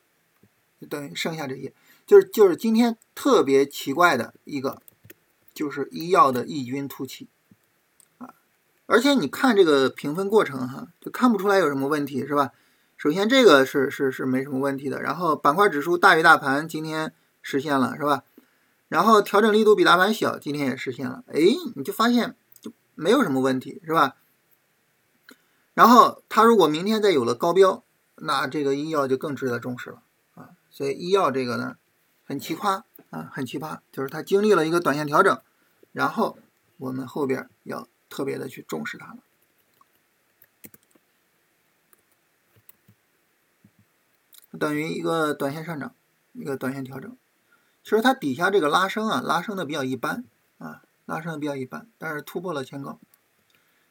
[0.78, 1.72] 就等于剩下这些，
[2.06, 4.82] 就是就是今天特别奇怪的一个，
[5.54, 7.26] 就是医药的异军突起。
[8.18, 8.34] 啊，
[8.84, 12.52] 而且你看这个评分过程哈，就看不出来有什么问题，是吧？
[12.96, 15.02] 首先，这个是是是没什么问题的。
[15.02, 18.24] 然后板块指数大于大盘，今天实现了，是吧？
[18.88, 21.22] 然后调整力度比大盘小，今天也实现了。
[21.26, 21.40] 哎，
[21.74, 24.16] 你就发现就没有什么问题，是吧？
[25.74, 30.02] 然后它如果明天再有了高标，那这个医药就更值得重视了
[30.34, 30.50] 啊。
[30.70, 31.76] 所以医药这个呢，
[32.24, 35.38] 很奇葩啊，很奇葩，就是它经历了一个短线调整，
[35.92, 36.38] 然后
[36.78, 39.18] 我们后边要特别的去重视它了。
[44.56, 45.94] 等于一个短线上涨，
[46.32, 47.16] 一个短线调整。
[47.82, 50.24] 其实它底下这个拉升啊，拉升的比较一般
[50.58, 52.98] 啊，拉升的比较一般，但是突破了前高。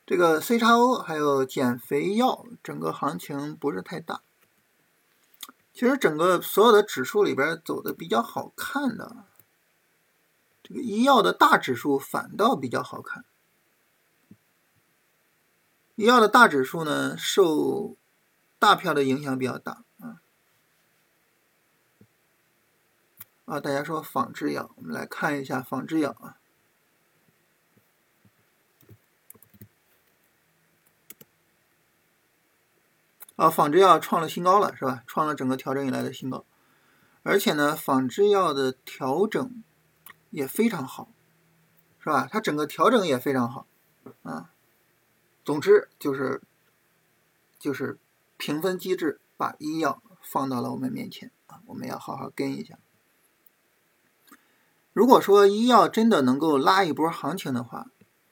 [0.05, 4.21] 这个 C 叉 O 还有减肥药，整个行情不是太大。
[5.73, 9.25] 其实整个所有的指数里边走的比较好看的，
[10.61, 13.25] 这个医药的大指数反倒比较好看。
[15.95, 17.95] 医药的大指数呢，受
[18.59, 19.83] 大票的影响比较大
[23.45, 23.59] 啊。
[23.59, 26.37] 大家说仿制药，我们来看一下仿制药啊。
[33.35, 35.03] 啊，仿制药创了新高了，是吧？
[35.05, 36.45] 创了整个调整以来的新高，
[37.21, 39.61] 而且呢，仿制药的调整
[40.29, 41.09] 也非常好，
[41.99, 42.29] 是吧？
[42.31, 43.67] 它整个调整也非常好，
[44.23, 44.51] 啊。
[45.43, 46.41] 总之就是
[47.59, 47.99] 就是
[48.37, 52.79] 评分机制把医药放到了我们面前啊，我们要好好跟一下。
[54.95, 57.87] 如果说医药真的能够拉一波行情的话，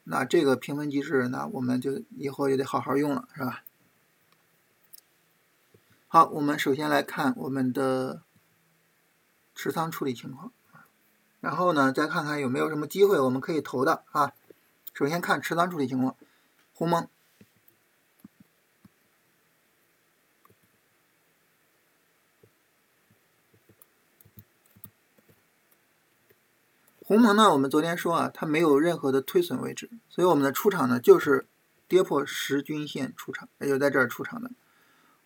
[0.06, 3.65] 那这个评分机制，那我们就以后也得好好用了，是吧？
[6.08, 8.21] 好，我们首先来看我们的
[9.54, 10.54] 持仓处理情况，
[11.41, 14.32] 然后呢，再看看有没有什么机会我们可以投的啊。
[14.93, 16.15] 首先看持仓处理情况，
[16.73, 17.10] 鸿蒙。
[27.06, 31.46] 鸿蒙呢，我们昨天说啊，它没有任何的推损位置，所以我们的出场呢就是
[31.88, 34.52] 跌破十均线出场，也就在这儿出场的。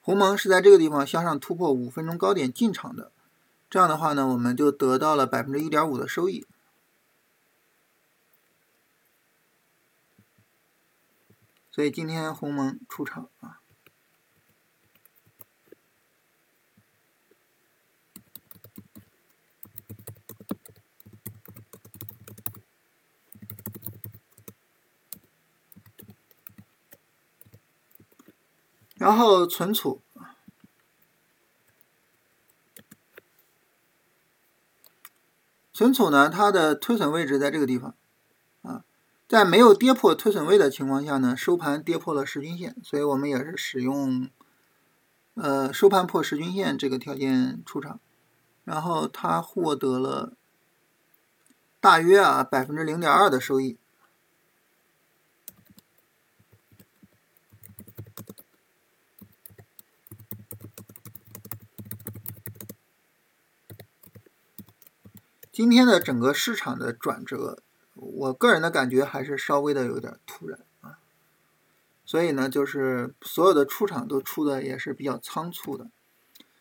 [0.02, 3.12] 鸿蒙是在这个地方向上突破五分钟高点进场的，
[3.70, 6.48] 这样的话呢，我们就得到了百分之一点五的收益。
[11.70, 13.60] 所以今天鸿蒙出场啊。
[28.98, 30.02] 然后存储，
[35.72, 37.94] 存储呢，它的推损位置在这个地方，
[38.64, 38.84] 啊，
[39.28, 44.28] 在没有跌破推损位的情况下呢，收盘跌破了十均线，所以我们也是使用，
[45.36, 48.00] 呃，收盘破十均线这个条件出场，
[48.64, 50.34] 然后它获得了
[51.80, 53.78] 大约啊百分之零点二的收益。
[65.58, 67.64] 今天的整个市场的转折，
[67.96, 71.00] 我个人的感觉还是稍微的有点突然啊，
[72.06, 75.90] 所以呢，就是所有的出场都出的也是比较仓促的。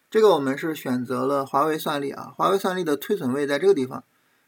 [0.08, 4.02] 这个我们是选择了华为算力啊，华为算力的推损位在这个地方，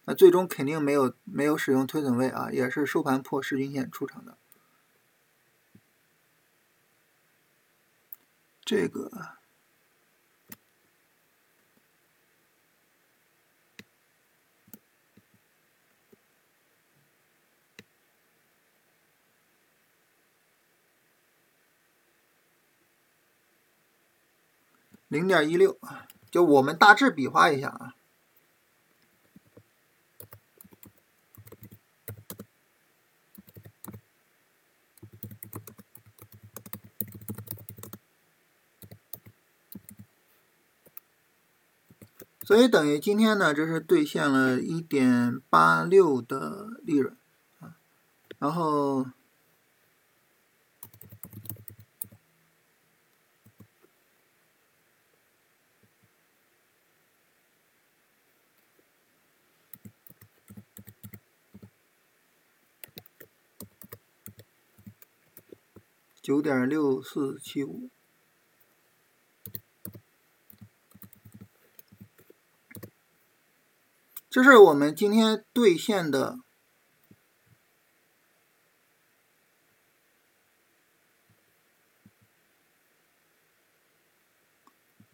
[0.07, 4.39] 那最终肯定没有没有使用推损位啊，也是收盘破十均线出场的。
[8.65, 9.11] 这个。
[25.09, 27.95] 零点一六啊，就我们大致比划一下啊，
[42.43, 47.17] 所以等于今天呢，这是兑现了一点八六的利润
[47.61, 47.77] 啊，
[48.39, 49.07] 然后。
[66.29, 67.89] 九点六四七五，
[74.29, 76.41] 这是我们今天兑现的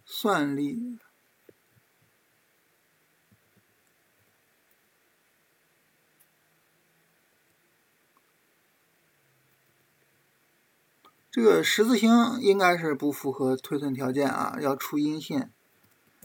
[0.04, 0.98] 算力。
[11.34, 15.50] 这个十字星应该是不符合推损条件啊，要出阴线。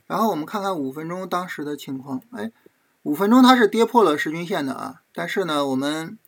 [0.05, 2.51] 然后我们看看五分钟当时的情况，哎，
[3.01, 6.19] 五分钟它是跌破了十均线的啊，但是呢，我们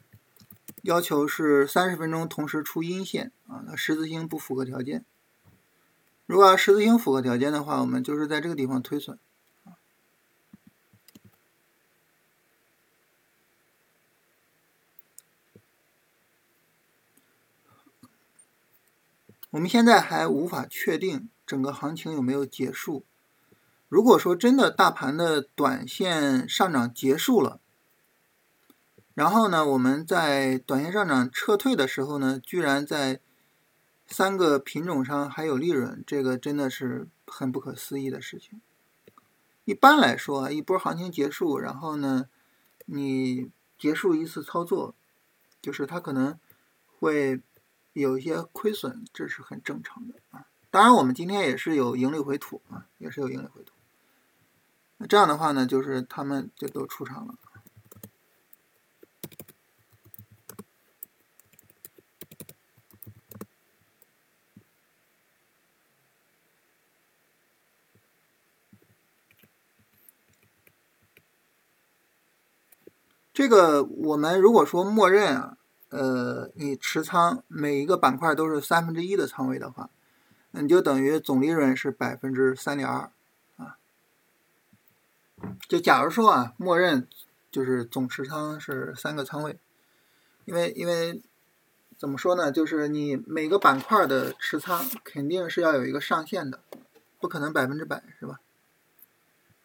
[0.82, 5.06] 要求是三十分钟同时出阴线啊，那十字星不符合条件。
[6.26, 9.20] 如果十字星符合条件的话，我们就是在这个地方推损。
[19.52, 23.04] 我们现在还无法确定整个行情有没有结束。
[23.90, 27.60] 如果说真的大盘的短线上涨结束了，
[29.14, 33.20] 然后呢，我们在短线上涨撤退的时候呢，居然在
[34.08, 38.62] 三个品种上还有利润，这个真的是很不可思议的事情。
[39.66, 42.30] 一般来说，一波行情结束，然后呢，
[42.86, 44.96] 你结束一次操作，
[45.62, 46.40] 就是它可能
[46.86, 47.42] 会。
[47.94, 50.46] 有一些亏损，这是很正常的啊。
[50.70, 53.74] 当然，我们今天也是有盈利回吐啊，也是有盈利回吐。
[54.98, 57.36] 那这样的话呢，就是他们就都出场了。
[73.34, 75.58] 这个我们如果说默认啊，
[75.92, 79.90] 呃，你持仓每一个板块都是三分之一的仓位的话，
[80.52, 83.12] 你就等于总利润是百分之三点二
[83.58, 83.76] 啊。
[85.68, 87.08] 就假如说啊，默认
[87.52, 89.60] 就是总持仓是三个仓位，
[90.46, 91.22] 因为因为
[91.98, 96.62] 怎么说呢，就是你每个板块的持仓肯定是要有一个上限的，
[97.20, 98.40] 不可能百分之百，是吧？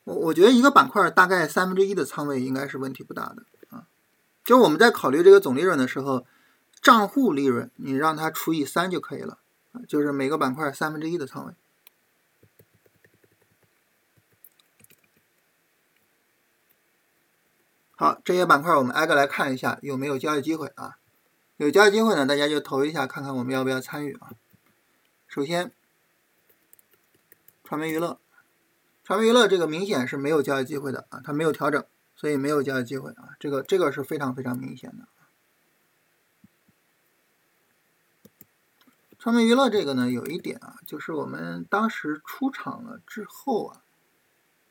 [0.02, 3.44] 我我觉得一个板块大概三分之一的仓位应该是问题不大的。
[4.46, 6.24] 就我们在考虑这个总利润的时候，
[6.80, 9.40] 账户利润你让它除以三就可以了，
[9.88, 11.52] 就是每个板块三分之一的仓位。
[17.96, 20.98] 好，这些板块我们挨个来看一下有没有交易机会啊？
[21.56, 24.30] 有交易机会呢，大家就投一下，看看我们要不要参与啊？
[25.26, 25.72] 首先，
[27.64, 28.20] 传媒娱乐，
[29.02, 31.85] 传媒娱乐这个明显是没有交易机会的啊，它没有调整。
[32.16, 35.07] 所以没有交易机会啊，这个这个是非常非常明显的。
[39.18, 43.83] 传媒娱乐这个呢，有一点啊，就是我们当时出场了之后啊，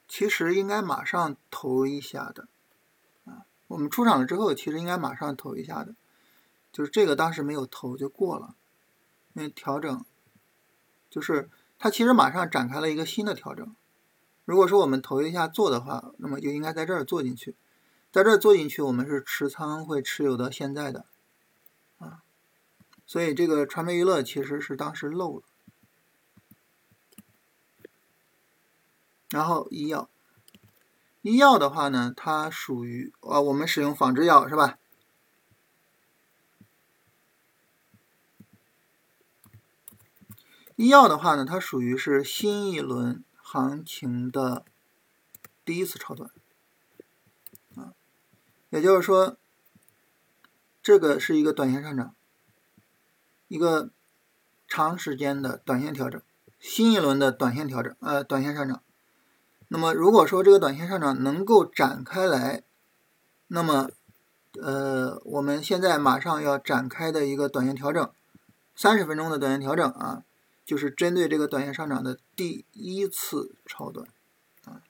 [0.07, 2.47] 其实应该马上投一下的
[3.25, 3.45] 啊。
[3.67, 5.95] 我们出场了之后，其实应该马上投一下的，
[6.71, 8.55] 就是这个当时没有投就过了，
[9.33, 10.05] 因为调整，
[11.09, 13.75] 就是它其实马上展开了一个新的调整。
[14.45, 17.55] 如果说我们投一下做的话，那么就应该在这儿做进去，
[18.11, 21.07] 在这儿做进去，我们是持仓会持有到现在的，
[21.97, 22.21] 啊，
[23.07, 25.43] 所以这个传媒娱乐其实是当时漏了。
[29.31, 30.07] 然后医药，
[31.23, 34.77] 医药的话呢，它属于啊，我们使用仿制药是吧？
[40.75, 43.24] 医药的话呢，它属于是新一轮。
[43.55, 44.65] 行情的
[45.63, 46.29] 第一次超短，
[47.75, 47.93] 啊，
[48.69, 49.37] 也就是说，
[50.83, 52.13] 这个是一个短线上涨，
[53.47, 53.91] 一个
[54.67, 56.21] 长时间的短线调整，
[56.59, 58.81] 新一轮的短线调整，呃，短线上涨。
[59.69, 62.61] 那么，如果说这个短线上涨能够展开来，
[63.47, 63.89] 那么，
[64.61, 68.11] 呃，我们现在马上要展开的一个短线调整，
[68.75, 70.24] 三十分钟的短线调整啊。
[70.65, 74.07] 就是针对这个短线上涨的第一次超短，
[74.65, 74.81] 啊，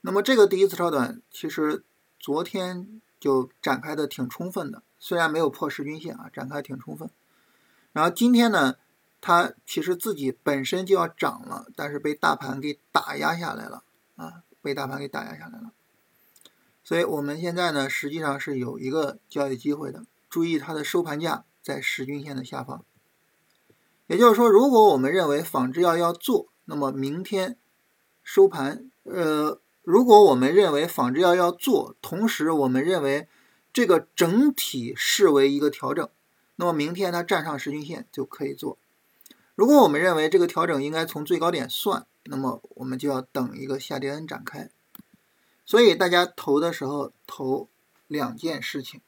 [0.00, 1.84] 那么这个第一次超短其实
[2.18, 7.08] 昨天就展开的挺充分的，虽然没有破十均线啊，展开挺充分。
[7.92, 8.76] 然后今天呢，
[9.20, 13.84] 它其实自己本身就要涨了，但是被大盘给打压下来了，
[14.16, 15.72] 啊，被大盘给打压下来了。
[16.82, 22.84] 所以我们现在呢，实际上是有一个交易机会的，注意它的收盘价在十均线的下方。
[24.06, 27.58] 也就是说，如果我们认为仿制药要做，那么明天
[28.22, 33.28] 收盘，呃，如果我们认为仿制药要做，同时我们认为
[33.72, 36.08] 这个整体视为一个调整，
[36.54, 38.78] 那么明天它站上十均线就可以做。
[39.56, 44.70] 如果我们认为这个调整应该从最高点算，那么我们就要等一个下跌 N 展开。
[45.64, 47.68] 所以大家投的时候投
[48.06, 49.00] 两件事情，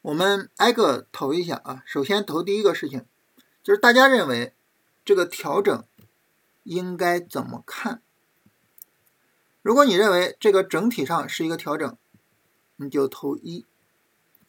[0.00, 1.84] 我们挨个投一下啊。
[1.86, 3.04] 首先投第一个事情。
[3.62, 4.54] 就是大家认为
[5.04, 5.84] 这个调整
[6.64, 8.02] 应该怎么看？
[9.62, 11.96] 如果你认为这个整体上是一个调整，
[12.76, 13.64] 你就投一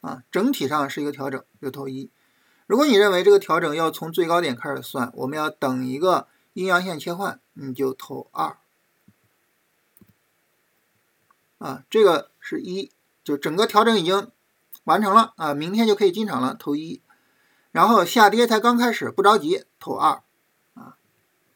[0.00, 2.10] 啊，整体上是一个调整就投一。
[2.66, 8.58] 如果你认为这个调整要从最高点开始算，我们要等一个阴阳线切换，你就投二
[11.58, 12.90] 啊，这个是一，
[13.22, 14.30] 就整个调整已经
[14.82, 17.00] 完成了啊，明天就可以进场了，投一。
[17.74, 20.22] 然后下跌才刚开始，不着急，投二，
[20.74, 20.96] 啊，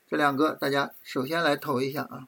[0.09, 2.27] 这两个大家首先来投一下啊。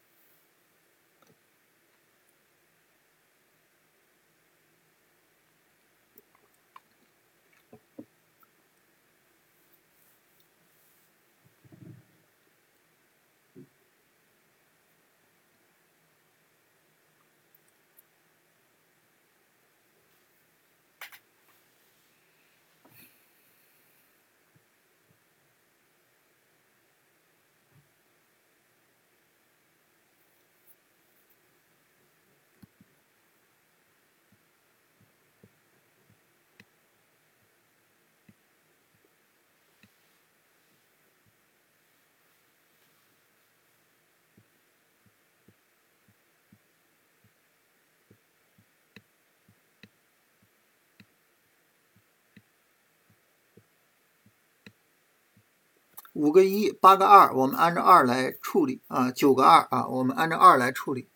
[56.13, 59.11] 五个一，八个二，我们按照二来处理啊。
[59.11, 61.09] 九个二啊，我们按照二来处理。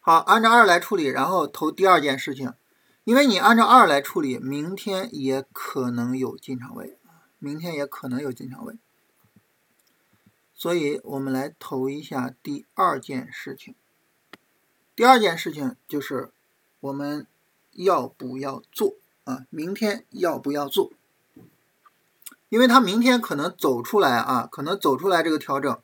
[0.00, 2.52] 好，按照二来处理，然后投第二件事情，
[3.04, 6.98] 因为你按照二来处理，明天也可能有进场位
[7.38, 8.78] 明天也可能有进场位，
[10.54, 13.74] 所以我们来投一下第二件事情。
[14.96, 16.32] 第二件事情就是
[16.80, 17.26] 我们
[17.72, 19.46] 要不要做啊？
[19.50, 20.90] 明天要不要做？
[22.48, 25.78] 因为它明天可能走出来啊，可能走出来这个调整。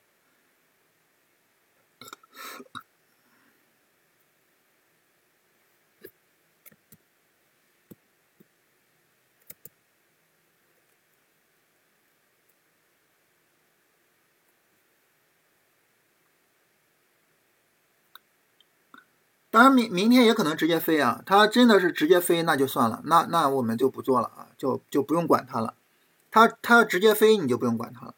[19.50, 21.22] 当然，明明天也可能直接飞啊。
[21.26, 25.74] 它真的是直接飞，那就算了，那那我们就不做了啊，就就不用管它了。
[26.33, 28.14] 它它要直接飞，你就不用管它了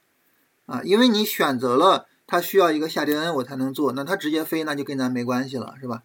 [0.64, 6.02] 啊，因为你选择了它需要一个下跌 N 我才能做，那它直接飞那就跟咱没关系了，是吧？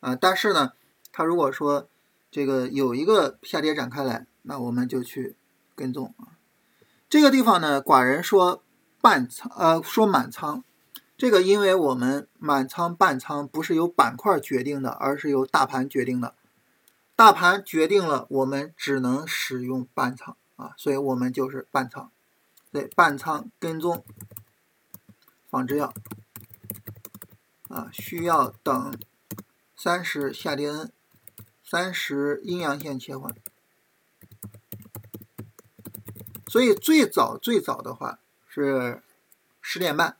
[0.00, 0.72] 啊，但是呢，
[1.12, 1.86] 它如果说
[2.30, 5.36] 这个有一个下跌展开来，那我们就去
[5.74, 6.38] 跟踪啊。
[7.10, 8.62] 这个地方呢，寡人说
[9.00, 10.64] 半仓，呃，说满仓。
[11.16, 16.34] 这个，因为我们满仓半仓不是由板块决定的，而是由大盘决定的。
[17.16, 22.12] 大盘决定了，我们只能使用半仓啊，所以我们就是半仓。
[22.70, 24.04] 对，半仓跟踪
[25.48, 25.94] 仿制药
[27.68, 29.00] 啊，需要等
[29.74, 30.92] 三十下跌 N，
[31.64, 33.34] 三十阴阳线切换。
[36.46, 39.02] 所以最早最早的话是
[39.62, 40.18] 十点半。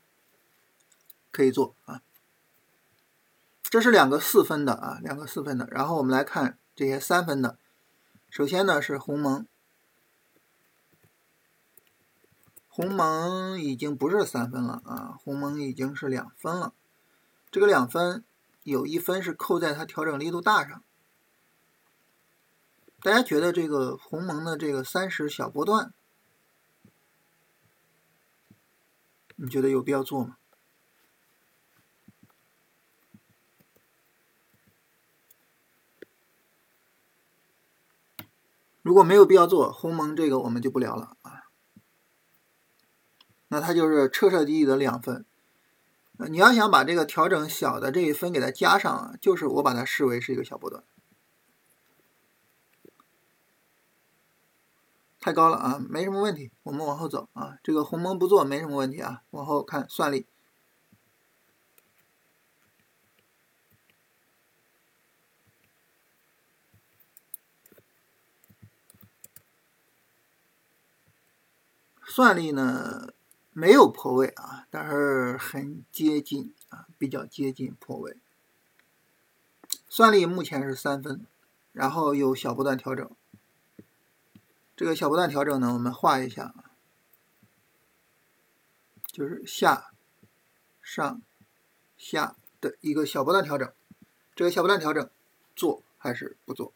[1.31, 2.03] 可以做啊，
[3.63, 5.69] 这是两个四分的啊，两个四分的。
[5.71, 7.59] 然后我们来看这些三分的。
[8.29, 9.47] 首先呢是鸿蒙，
[12.79, 16.73] 鸿蒙已经不是三分了啊，鸿蒙已经是两分了。
[17.51, 18.25] 这个两分
[18.63, 20.81] 有一分是扣在它调整力度大上。
[23.01, 25.93] 大家觉得这个鸿蒙的这个三十小波段，
[29.35, 30.37] 你觉得有必要做吗？
[38.83, 41.18] 如果没有必要做鸿蒙这个，我们就不聊了。
[43.49, 45.25] 那它就是彻彻底底的两分。
[46.31, 50.83] 你要想把这个调整小的这一分给它加上，就是我把它视为是一个小波段。
[55.21, 57.59] 太高了啊，没什么问题，我们往后走啊。
[57.63, 60.27] 这个鸿蒙不做没什么问题啊，往后看算力。
[72.03, 73.13] 算力呢
[73.59, 78.17] 没有破位啊，但是很接近啊，比较接近破位。
[79.89, 81.27] 算力目前是三分，
[81.73, 83.11] 然后有小波段调整。
[84.77, 86.55] 这个小波段调整呢，我们画一下，
[89.09, 89.91] 就是下、
[90.81, 91.21] 上、
[91.97, 93.73] 下的一个小波段调整。
[94.37, 95.11] 这个小波段调整
[95.57, 96.73] 做还是不做？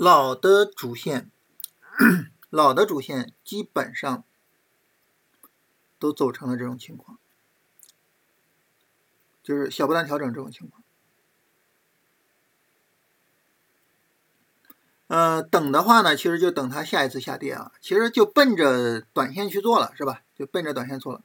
[0.00, 1.30] 老的主线，
[2.48, 4.24] 老的主线基本上
[5.98, 7.18] 都走成了这种情况，
[9.42, 10.82] 就是小波段调整这种情况。
[15.08, 20.22] 呃，等的话呢，其实就等它下一次下跌啊，其实就奔着短线去做了，是吧？
[20.34, 21.22] 就奔着短线做了。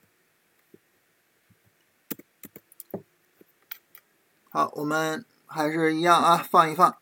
[4.50, 6.98] 好，我们还是一样啊，放一放。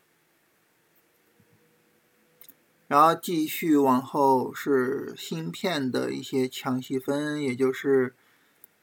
[2.86, 8.14] 然后继续往后是芯片的一些强细分，也就是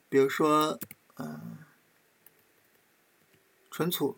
[0.09, 0.79] 比如说，
[1.17, 1.59] 嗯，
[3.69, 4.17] 存储，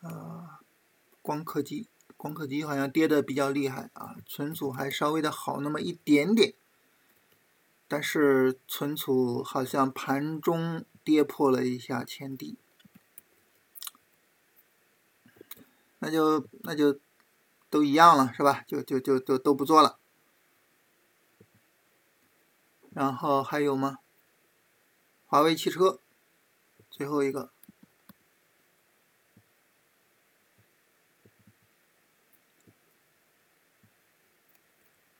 [0.00, 0.60] 啊，
[1.22, 1.86] 光刻机，
[2.16, 6.54] 光刻机好像跌的比较厉害啊，存储还稍微的好那么一点点，
[7.86, 12.56] 但是存储好像盘中跌破了一下前低，
[16.00, 16.98] 那就那就。
[17.74, 18.62] 都一样了，是吧？
[18.68, 19.98] 就就就都都不做了。
[22.92, 23.98] 然后还有吗？
[25.26, 25.98] 华为汽车，
[26.88, 27.50] 最后一个，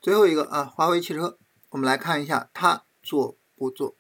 [0.00, 1.36] 最后一个啊，华为汽车，
[1.70, 3.96] 我们来看一下它做不做。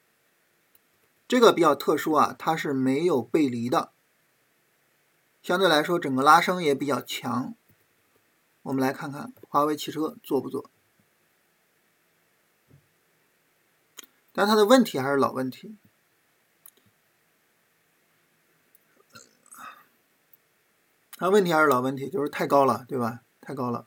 [1.26, 3.92] 这个比较特殊啊，它是没有背离的
[5.42, 7.56] 相对来说整个拉升也比较强。
[8.64, 10.70] 我们来看看华为汽车做不做？
[14.32, 15.76] 但它的问题还是老问题，
[21.12, 23.20] 它问题还是老问题，就是太高了，对吧？
[23.40, 23.86] 太高了。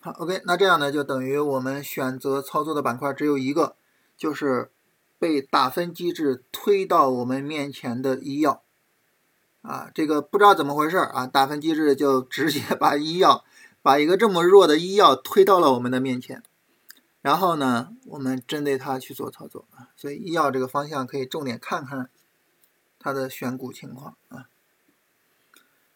[0.00, 3.76] 好，OK，那这样呢，就等于我们选择操作的板块只有一个，
[4.16, 4.72] 就是
[5.20, 8.64] 被打分机制推到我们面前的医药。
[9.62, 13.44] 啊，这个不知道怎么回事啊，打分机制就直接把医药，
[13.80, 16.42] 把一个这么弱的医药推到了我们的面前。
[17.20, 22.10] 然后呢，我们针对它去做操作啊，所以医药这个方向可以重点看看
[22.98, 24.48] 它的选股情况啊。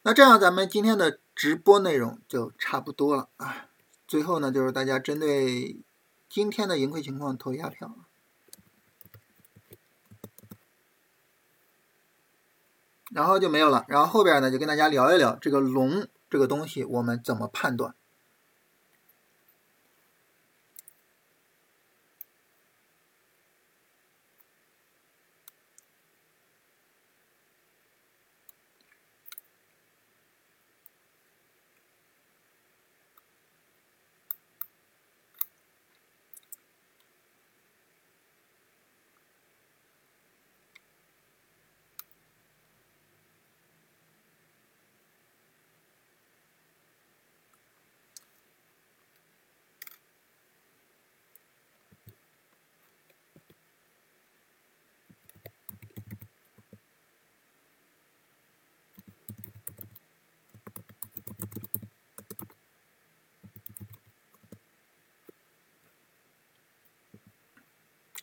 [0.03, 3.67] 那这样咱们今天的直播内容就差不多了啊。
[4.07, 5.83] 最后呢，就是大家针对
[6.29, 7.93] 今天的盈亏情况投一下票，
[13.17, 13.87] 然后就没有了。
[13.89, 17.95] 然后后边呢，就跟大家聊一聊这个龙这个东西，我们怎么判断。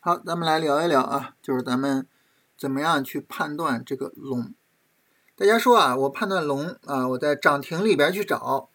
[0.06, 2.06] 好，咱们来聊一聊啊，就是咱们
[2.58, 4.54] 怎么样去判断这个龙。
[5.34, 8.70] 大家说啊，我判断龙啊，我在涨停里边去找，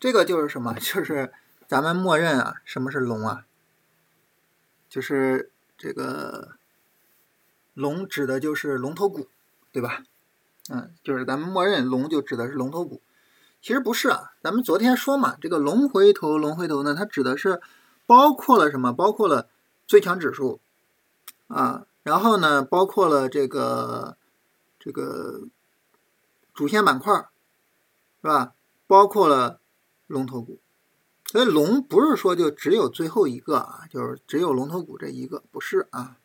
[0.00, 0.74] 这个就是什么？
[0.82, 1.32] 就是
[1.68, 3.44] 咱们默认啊，什么是龙啊？
[4.88, 6.56] 就是这个
[7.74, 9.28] 龙指的就是龙头股，
[9.70, 10.02] 对吧？
[10.68, 13.00] 嗯，就是咱们默认龙就指的是龙头股。
[13.62, 17.60] 其实不是啊，咱们昨天说嘛，这个龙回头，龙回头呢，它指的是
[18.04, 18.92] 包括了什么？
[18.92, 19.48] 包括了。
[19.88, 20.60] 最强指数，
[21.46, 24.18] 啊，然后呢，包括了这个
[24.78, 25.48] 这个
[26.52, 27.12] 主线板块，
[28.20, 28.52] 是吧？
[28.86, 29.60] 包括了
[30.06, 30.60] 龙头股，
[31.24, 36.18] 所以龙不是说就只有最后一个啊，就是只有龙头股这一个，不是啊，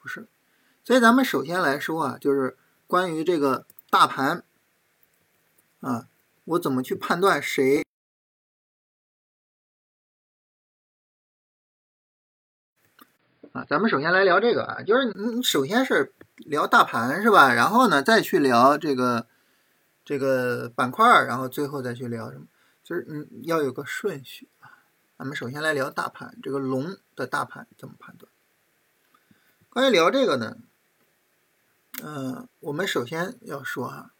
[0.00, 0.26] 不是。
[0.82, 2.56] 所以咱们首先来说啊，就是
[2.86, 4.42] 关于这个大盘，
[5.80, 6.08] 啊，
[6.46, 7.86] 我怎么去判断谁？
[13.52, 17.52] 啊，咱们首先来聊这个啊，就是你首先是聊大盘是吧？
[17.52, 19.26] 然后呢，再去聊这个
[20.06, 22.46] 这个板块，然后最后再去聊什么？
[22.82, 24.88] 就是嗯，要有个顺序啊。
[25.18, 28.32] 咱们首先来聊大盘，这个龙的大盘怎么判断？
[29.68, 30.56] 关于聊这个呢，
[32.02, 34.12] 嗯，我们首先要说啊，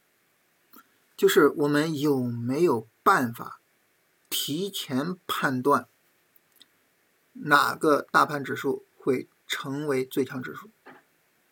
[1.16, 3.60] 就是我们有没有办法
[4.28, 5.86] 提前判断
[7.32, 8.84] 哪个大盘指数？
[9.02, 10.70] 会成为最强指数，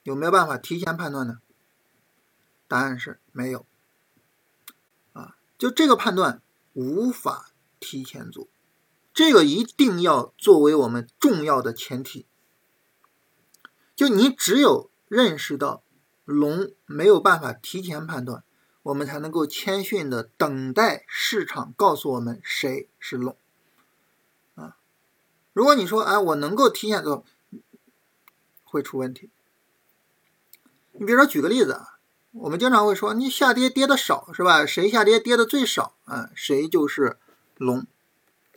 [0.04, 1.40] 有没有办法提前判断呢？
[2.68, 3.66] 答案是没有。
[5.12, 6.40] 啊，就这个判断
[6.74, 8.46] 无法提前做，
[9.12, 12.24] 这个一定要作为我们重要的前提。
[13.96, 15.82] 就你只有认识到
[16.24, 18.44] 龙没有办法提前判断，
[18.84, 23.36] 我们才能够谦逊的等待市场告诉我们谁是龙。
[24.54, 24.76] 啊，
[25.52, 27.24] 如果你说哎，我能够提前做。
[28.70, 29.28] 会出问题。
[30.92, 31.98] 你比如说，举个例子啊，
[32.32, 34.64] 我们经常会说，你下跌跌的少是吧？
[34.64, 36.30] 谁下跌跌的最少啊？
[36.34, 37.18] 谁就是
[37.56, 37.86] 龙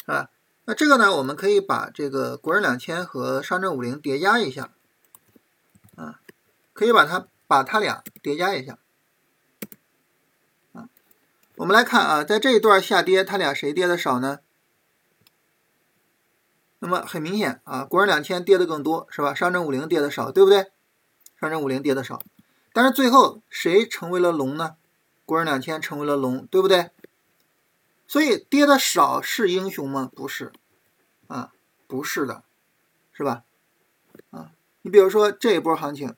[0.05, 0.29] 啊。
[0.65, 4.71] 那这个呢，我们可以把这个国证两千和上证五零叠加一下
[5.95, 6.21] 啊，
[6.73, 8.77] 可以把它把它俩叠加一下
[10.73, 10.87] 啊。
[11.55, 14.39] 我们来看啊，在这一段下跌，它俩谁跌的少呢？
[16.83, 19.33] 那么很明显啊，国证两千跌的更多，是吧？
[19.33, 20.69] 上证五零跌的少，对不对？
[21.39, 22.21] 上证五零跌的少，
[22.73, 24.75] 但是最后谁成为了龙呢？
[25.25, 26.89] 国证两千成为了龙，对不对？
[28.05, 30.11] 所以跌的少是英雄吗？
[30.13, 30.51] 不是，
[31.27, 31.53] 啊，
[31.87, 32.43] 不是的，
[33.13, 33.45] 是吧？
[34.31, 36.13] 啊，你比如说这一波行情，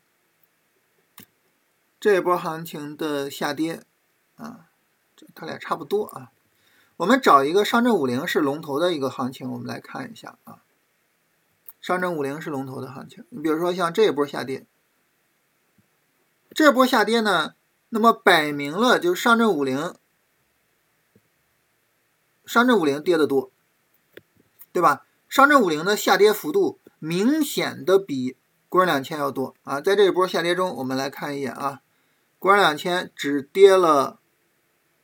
[2.00, 3.84] 这一波行情的下跌，
[4.38, 4.72] 啊，
[5.36, 6.32] 它俩差不多啊。
[6.98, 10.64] 我们找一个上证五零是龙头的一个行情，我们来看一下啊。
[11.82, 13.26] 上证五零是龙头的行情。
[13.30, 14.66] 你比如说像这一波下跌，
[16.52, 17.54] 这波下跌呢，
[17.90, 19.94] 那么摆明了就是上证五零，
[22.46, 23.52] 上证五零跌的多，
[24.72, 25.06] 对吧？
[25.28, 28.38] 上证五零的下跌幅度明显的比
[28.70, 29.82] 国证两千要多啊。
[29.82, 31.82] 在这一波下跌中，我们来看一眼啊，
[32.40, 34.22] 国证两千只跌了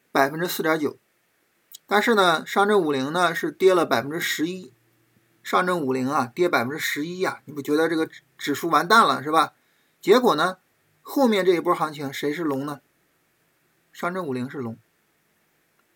[0.09, 0.97] 百分之四点九，
[1.91, 4.71] 但是呢，上证五零呢是跌了百分之十一。
[5.43, 9.55] 上证五零啊，跌百分之十一呀，你不觉得这个指数完蛋了是吧？
[9.99, 10.59] 结果呢，
[11.01, 12.79] 后面这一波行情谁是龙呢？
[13.91, 14.77] 上证五零是龙，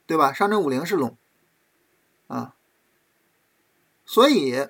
[0.05, 0.33] 对吧？
[0.33, 1.17] 上证五零是龙，
[2.27, 2.55] 啊，
[4.05, 4.67] 所以，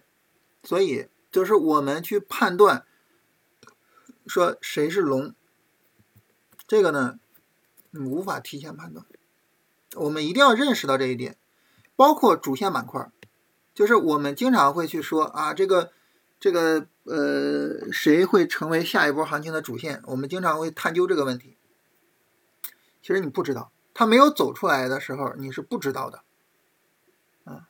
[0.62, 2.86] 所以就是我们去判断
[4.28, 5.34] 说谁是龙，
[6.68, 7.18] 这个呢，
[7.90, 9.04] 你无法提前判断，
[9.96, 11.38] 我们一定要认识到这一点，
[11.96, 13.12] 包括主线板块。
[13.74, 15.92] 就是我们经常会去说啊，这个，
[16.40, 20.02] 这个，呃，谁会成为下一波行情的主线？
[20.06, 21.58] 我们经常会探究这个问题。
[23.02, 26.24] 其实你不知道，它没有走出来的时候，你是不知道的。
[27.44, 27.68] 啊，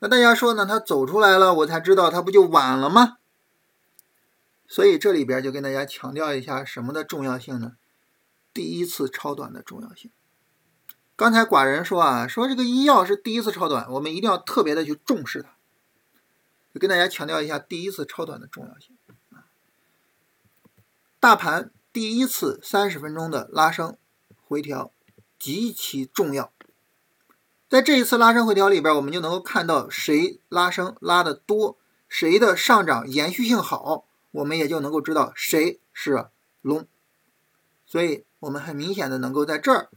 [0.00, 0.66] 那大家说呢？
[0.66, 3.18] 它走出来了，我才知道，它不就晚了吗？
[4.66, 7.76] 所以这里边就跟大家强调一下什么的重要性呢？
[8.52, 10.10] 第一次超短的重要性。
[11.22, 15.50] 刚才寡人说啊，说这个医药是第一次超短，我们一定要特别的去重视它。
[16.80, 18.96] 跟大家强调一下第一次超短的重要性
[19.30, 19.46] 啊。
[21.20, 23.96] 大盘第一次三十分钟的拉升
[24.48, 24.90] 回调
[25.38, 26.52] 极其重要，
[27.68, 36.26] 在这一次拉升回调里边，我们就能够看到谁拉升拉的多，谁的上涨延续性好，我们也就能够知道谁是
[36.62, 36.84] 龙。
[37.86, 39.88] 所以我们很明显的能够在这儿。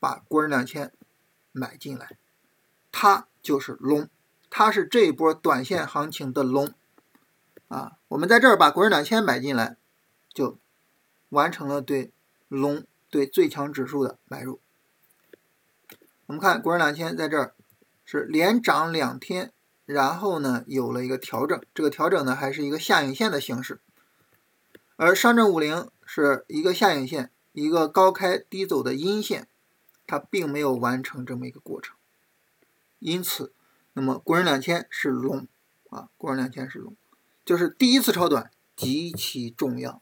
[0.00, 0.92] 把国人两千
[1.52, 2.16] 买进来，
[2.92, 4.08] 它就是龙，
[4.48, 6.72] 它是这一波短线行情的龙
[7.68, 7.98] 啊！
[8.08, 9.76] 我们在这儿把国人两千买进来，
[10.32, 10.58] 就
[11.30, 12.12] 完成了对
[12.48, 14.60] 龙对最强指数的买入。
[16.26, 17.54] 我们看国人两千在这儿
[18.04, 19.52] 是连涨两天，
[19.84, 23.80] 然后呢有了一个调整，这个调整呢还是一个下影线的形式，
[24.96, 29.48] 而上证五零是一个下影线，一个高开低走的阴线。
[30.08, 31.94] 它并没有完成这么一个过程，
[32.98, 33.52] 因此，
[33.92, 35.46] 那么国人两千是龙
[35.90, 36.96] 啊，国人两千是龙，
[37.44, 40.00] 就是第一次超短极其重要，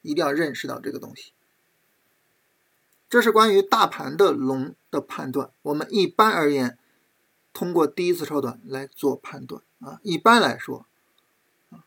[0.00, 1.32] 一定要认识到这个东西。
[3.10, 5.50] 这是关于大盘的龙的判断。
[5.62, 6.78] 我们一般而言，
[7.52, 9.98] 通过第一次超短来做判断啊。
[10.04, 10.86] 一般来说，
[11.70, 11.82] 啊，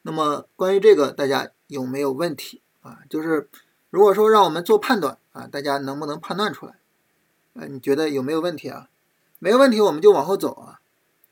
[0.00, 3.00] 那么关于这个大家有没有问题啊？
[3.10, 3.50] 就是
[3.92, 5.18] 如果说让我们做判断。
[5.32, 6.74] 啊，大家能不能判断出来？
[7.54, 8.90] 啊，你觉得有没有问题啊？
[9.38, 10.82] 没有问题，我们就往后走啊。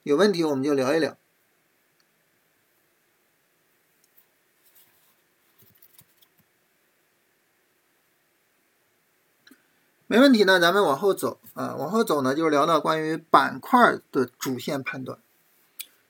[0.05, 1.19] 有问题，我们就聊一聊。
[10.07, 11.75] 没问题呢，咱们往后走啊。
[11.77, 15.19] 往后走呢，就是聊到关于板块的主线判断。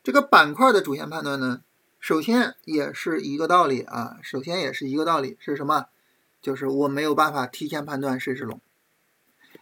[0.04, 1.62] 这个板块的主线判断呢，
[1.98, 4.18] 首先也是一个道理啊。
[4.22, 5.86] 首先也是一个道理，是什么？
[6.40, 8.60] 就是我没有办法提前判断谁是龙，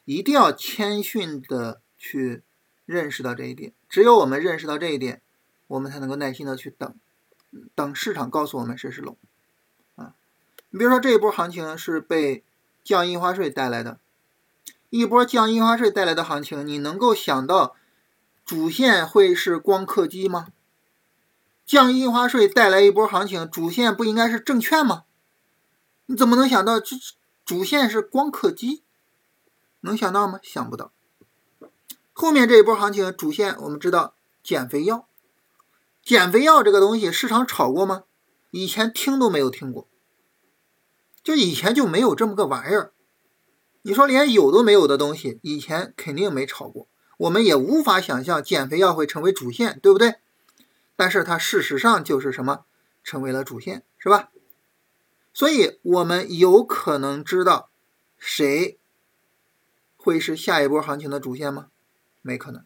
[0.05, 2.43] 一定要谦逊的去
[2.87, 3.73] 认识到这一点。
[3.89, 5.23] 只有我们认识到这一点，
[5.67, 6.95] 我们才能够耐心的去等，
[7.75, 9.17] 等市场告诉我们谁是龙。
[9.97, 10.15] 啊，
[10.71, 12.45] 你比如说这一波行情是被
[12.85, 13.99] 降印花税带来的，
[14.91, 17.75] 一波降印花税带来的行情，你能够想到
[18.45, 20.49] 主线会是光刻机吗？
[21.67, 25.05] 降印花税带来一波行情，主线不应该是证券吗？
[26.11, 26.97] 你怎么能想到这
[27.45, 28.83] 主线是光刻机？
[29.81, 30.41] 能想到吗？
[30.43, 30.91] 想不到。
[32.15, 35.07] 后面这一波行情主线，我们知道减肥药，
[36.03, 38.05] 减肥药这个东西市场炒过吗？
[38.51, 39.87] 以前听都没有听过，
[41.23, 42.95] 就以前就没有这么个玩意儿。
[43.83, 46.89] 你说连有都没有的东西，以前肯定没炒过，
[47.19, 50.15] 我们也无法想象减肥药会成为主线，对不对？
[50.97, 52.65] 但是它事实上就是什么，
[53.05, 54.31] 成为了主线，是吧？
[55.39, 57.71] 所以，我们有可能知道
[58.19, 58.77] 谁
[59.97, 61.69] 会是下一波行情的主线吗？
[62.23, 62.65] 没可能。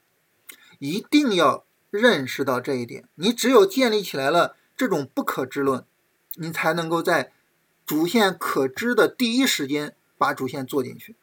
[0.79, 3.07] 一定要认识到这一点。
[3.17, 5.85] 你只有建立起来了这种不可知论，
[6.37, 7.35] 你才能够在
[7.85, 11.15] 主线可知的第一时间把主线做进去。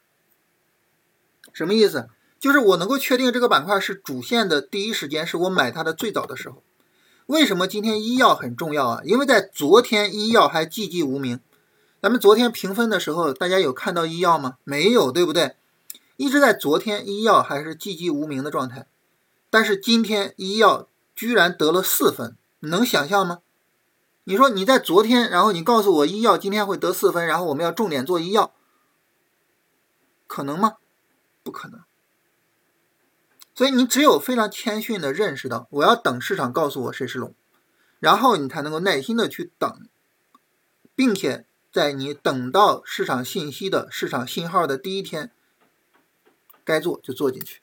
[1.52, 2.08] 什么意思？
[2.38, 6.62] 就是我能够确定这个板块是主线的第一时间，是我买它的最早的时候。
[7.30, 9.02] 为什么今天医药很重要啊？
[9.04, 11.38] 因为在昨天医药还寂寂无名，
[12.02, 14.56] 咱们昨天评分的时候，大家有看到医药吗？
[14.64, 15.54] 没有，对不对？
[16.16, 18.88] 一直在昨天医药还是寂寂无名的状态，
[19.48, 23.38] 但是今天医药居然得了四分，你能想象吗？
[24.24, 28.52] 你说你在昨天，然后你告诉我医药今天会得四分，然后我们要重点做医药，
[30.26, 30.78] 可能吗？
[31.44, 31.80] 不可能。
[33.60, 37.34] 所以你只有非常谦逊的认识到，我要等市场告诉我谁是龙，
[37.98, 39.86] 然后你才能够耐心的去等，
[40.94, 45.30] 并且在你等到市场信息的市场信号的第一天，
[46.64, 47.60] 该做就做进去。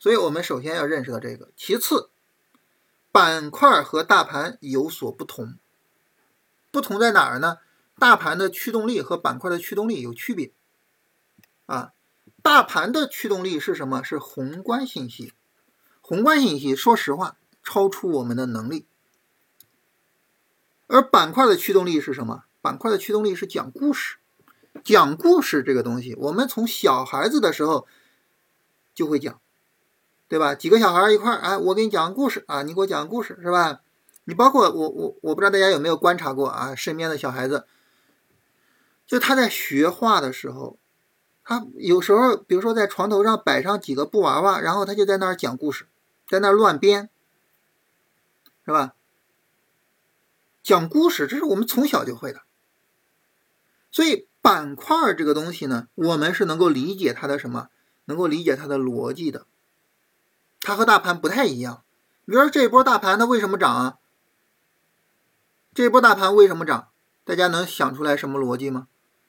[0.00, 2.10] 所以我们首先要认识到这个，其次。
[3.12, 5.58] 板块和大盘有所不同，
[6.72, 7.58] 不同在哪儿呢？
[8.00, 10.50] 大盘的驱动力和板块的驱动力有区别。
[11.66, 11.92] 啊，
[12.42, 14.02] 大盘的驱动力是什么？
[14.02, 15.32] 是宏观信息。
[16.00, 18.86] 宏观信息，说实话，超出我们的能力。
[20.88, 22.44] 而板块的驱动力是什么？
[22.60, 24.16] 板块的驱动力是讲故事。
[24.84, 27.86] 讲故事这个东西，我们从小孩子的时候
[28.94, 29.40] 就会讲。
[30.28, 30.54] 对吧？
[30.54, 33.82] 几个小孩一块儿，哎，我给你讲个故事啊，你给我讲个故事，是吧？
[34.24, 37.66] 你包括我，我我不知道大家有没有观察过啊，身边的小孩子，
[39.06, 40.78] 就他在学画的时候，
[41.52, 45.86] 他有时候，比如说在床头上摆上几个布娃娃，然后他就在那儿讲故事，
[46.26, 47.10] 在那儿乱编，
[48.64, 48.94] 是吧？
[50.62, 52.40] 讲故事，这是我们从小就会的。
[53.90, 57.68] 所以板块这个东西呢，我们是能够理解它的什么？
[58.06, 59.46] 能够理解它的逻辑的。
[60.60, 61.82] 它和大盘不太一样，
[62.24, 63.98] 比如说这波大盘它为什么涨啊？
[65.74, 66.88] 这波大盘为什么涨？
[67.24, 68.88] 大家能想出来什么逻辑吗？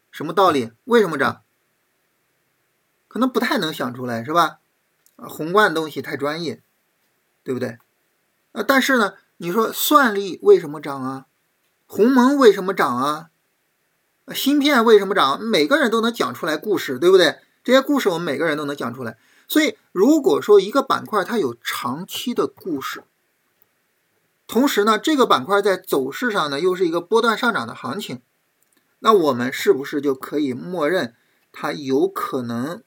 [0.10, 0.72] 什么道理？
[0.86, 1.42] 为什么涨？
[3.14, 4.58] 可能不太能想出来，是吧？
[5.18, 6.64] 啊，宏观的东西太专业，
[7.44, 7.78] 对不对？
[8.54, 11.28] 啊，但是呢，你说算力为什么涨啊？
[11.86, 13.30] 鸿蒙为什么涨啊？
[14.34, 15.40] 芯片为什么涨？
[15.40, 17.38] 每个人都能讲出来故事，对不对？
[17.64, 19.20] 这些故事我们每个人都能讲出来。
[19.48, 23.04] 所以，如果说一个板块它有长期的故事，
[24.48, 28.24] 同时呢，这个板块在走势上呢又是一个波段上涨的行情，
[28.98, 31.14] 那我们是不是就可以默认
[31.52, 32.82] 它有可能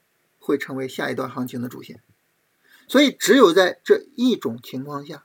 [0.47, 2.01] 会成为下一段行情的主线？
[2.87, 5.25] 所以，只有在这一种情况下，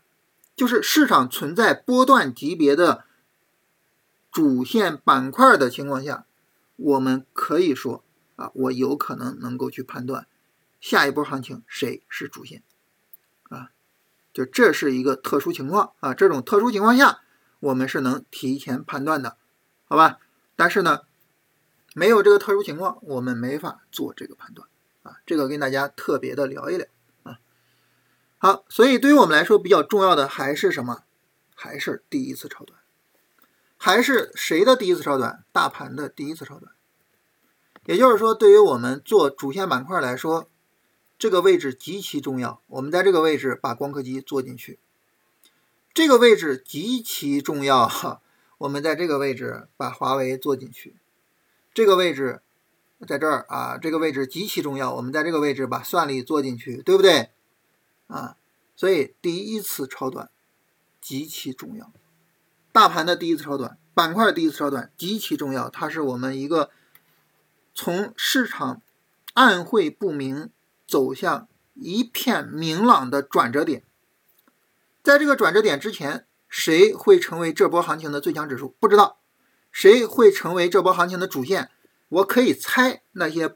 [0.56, 3.06] 就是市场存在波段级别的
[4.32, 6.26] 主线板块的情况下，
[6.76, 8.04] 我们可以说
[8.36, 10.26] 啊，我有可能能够去判断。
[10.80, 12.64] 下一波行情谁是主线
[13.50, 13.70] 啊？
[14.34, 17.22] 就这是一个特殊情况啊，这种特殊情况下，
[17.60, 19.38] 我们是能提前判断的，
[19.86, 20.18] 好吧？
[20.56, 21.02] 但是呢，
[21.94, 24.68] 没有这个特殊情况，我们没法做这个判断
[25.04, 25.18] 啊。
[25.26, 26.88] 这个跟大家特别的聊一聊
[27.24, 27.40] 啊。
[28.38, 31.04] 好，所以对于我们来说比较重要的还是什么？
[31.56, 32.80] 还是第一次超短，
[33.78, 35.44] 还是谁的第一次超短？
[35.52, 36.74] 大盘的第一次超短。
[37.86, 40.48] 也就是说，对于我们做主线板块来说。
[41.20, 44.80] 这个位置极其重要，我们在这个位置把光刻机做进去。
[45.94, 48.24] 这个位置极其重要，哈，
[48.58, 50.96] 我们在这个位置把华为做进去。
[51.76, 52.42] 这个位置
[53.08, 57.32] 在这儿啊，这个位置极其重要，我们在这个位置把算力做进去，对不对？
[58.08, 58.38] 啊，
[58.76, 60.30] 所以第一次超短
[61.02, 61.92] 极其重要，
[62.72, 66.70] 大盘的第一次超短，板块第一次超短极其重要，它是我们一个
[67.74, 68.82] 从市场
[69.34, 70.50] 暗晦不明。
[70.88, 73.82] 走向一片明朗的转折点，
[75.02, 78.76] 在这个转折点之前，谁会成为这波行情的最强指数？
[78.78, 79.18] 不知道，
[79.72, 81.72] 谁会成为这波行情的主线？
[82.12, 83.56] 我可以猜，那些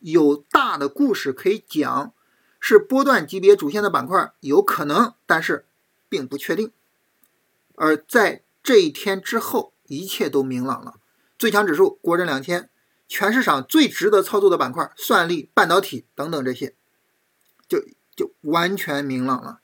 [0.00, 2.14] 有大的故事可以讲，
[2.60, 5.66] 是波段级别主线的板块，有可能，但是
[6.08, 6.72] 并不确定。
[7.74, 11.00] 而在这一天之后，一切都明朗了，
[11.38, 12.68] 最强指数国证两千。
[13.12, 16.76] 全市场最值得操作的板块，算力、半导体等等这些，
[17.66, 17.82] 就
[18.14, 19.60] 就完全明朗了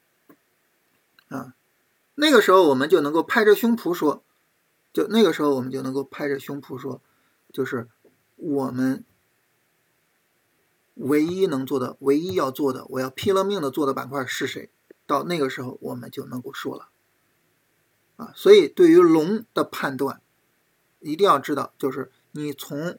[1.28, 1.54] 啊！
[2.16, 4.24] 那个时候我们就能够拍着胸脯说，
[4.92, 7.00] 就那个时候我们就能够拍着胸脯说，
[7.52, 7.86] 就是
[8.37, 9.05] 我们
[10.95, 14.70] 唯一能做的、唯一要做的，我要拼了命的做的板块是谁？
[15.07, 16.89] 到那个时候我们就能够说了
[18.16, 18.32] 啊！
[18.34, 20.20] 所以对于龙的判断，
[21.01, 22.99] 一定要知道，就是你从。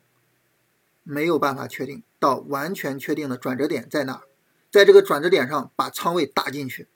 [1.09, 4.23] 没有办法确定到完全确定的转折点在哪，
[4.69, 6.89] 在这个转折点上把仓位打进去，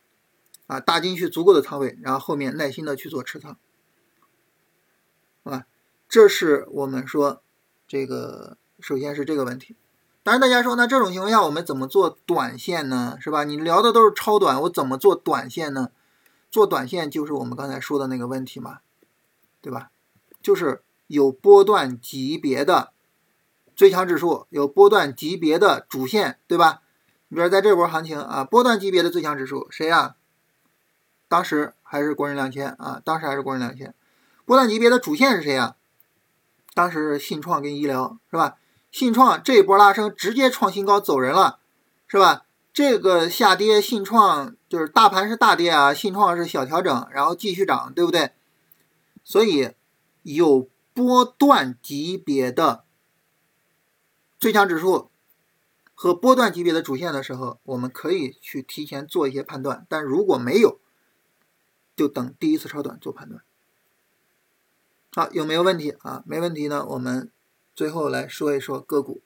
[0.68, 3.58] 啊，打进去足够的仓位，然后后面耐心的去做持仓，
[5.44, 5.66] 啊，
[6.10, 7.42] 这是我们说
[7.92, 9.76] 这个首先是这个问题。
[10.24, 13.18] 当然大家说那这种情况下我们怎么做短线呢？
[13.20, 13.44] 是吧？
[13.44, 15.90] 你聊的都是超短，我怎么做短线呢？
[16.50, 18.80] 做短线就是我们刚才说的那个问题嘛，
[19.60, 19.90] 对吧？
[20.42, 22.94] 就是有波段级别的。
[23.76, 26.84] 最强指数有波段级别的主线，对吧？
[27.28, 30.16] 你比如在这波行情啊，波段级别的最强指数谁呀？
[31.28, 33.94] 当时还是国人两千啊，当时还是国人两千。
[34.46, 35.76] 波段级别的主线是谁呀？
[36.82, 38.58] 当时是信创跟医疗是吧？
[38.92, 41.60] 信创这一波拉升直接创新高走人了，
[42.08, 42.48] 是吧？
[42.74, 48.32] 这个下跌信创就是大盘是大跌啊，信创是小调整，然后继续涨，对不对？
[49.24, 49.70] 所以
[50.24, 52.84] 有波段级别的
[54.40, 55.12] 最强指数
[55.94, 60.80] 和波段级别的主线的时候，我们可以去提前做一些判断，但如果没有，
[61.96, 63.44] 就等第一次超短做判断。
[65.14, 66.24] 好，有没有问题啊？
[66.26, 67.30] 没问题呢，我们
[67.76, 69.22] 最后来说一说个股。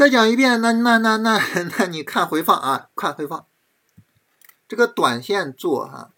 [0.00, 1.38] 再讲一遍，那那那那
[1.76, 3.44] 那你看回放啊，看回放。
[4.66, 6.12] 这个短线做哈，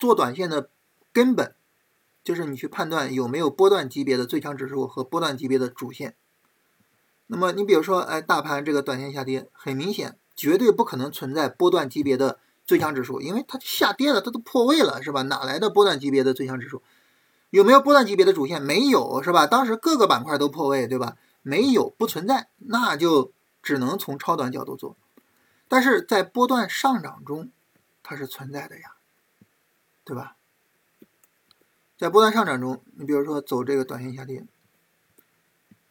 [0.00, 0.68] 做短线的
[1.12, 1.54] 根本
[2.24, 6.16] 就是你去判断有没有波段级别的最强指数和波段级别的主线。
[7.28, 15.22] 那么你比如说，哎，大盘这个短线下跌，很明显，绝对不可能存在波段级别的最强指数，因为它下跌了，它都破位了，是吧？
[15.22, 16.82] 哪来的波段级别的最强指数？
[17.50, 18.60] 有没有波段级别的主线？
[18.60, 19.46] 没有，是吧？
[19.46, 21.16] 当时各个板块都破位，对吧？
[21.42, 23.32] 没有不存在，那就
[23.62, 24.96] 只能从超短角度做。
[25.68, 27.50] 但是在波段上涨中，
[28.02, 28.94] 它是存在的呀，
[30.04, 30.36] 对吧？
[31.96, 34.44] 在波段上涨中，你比如说走这个短线下跌，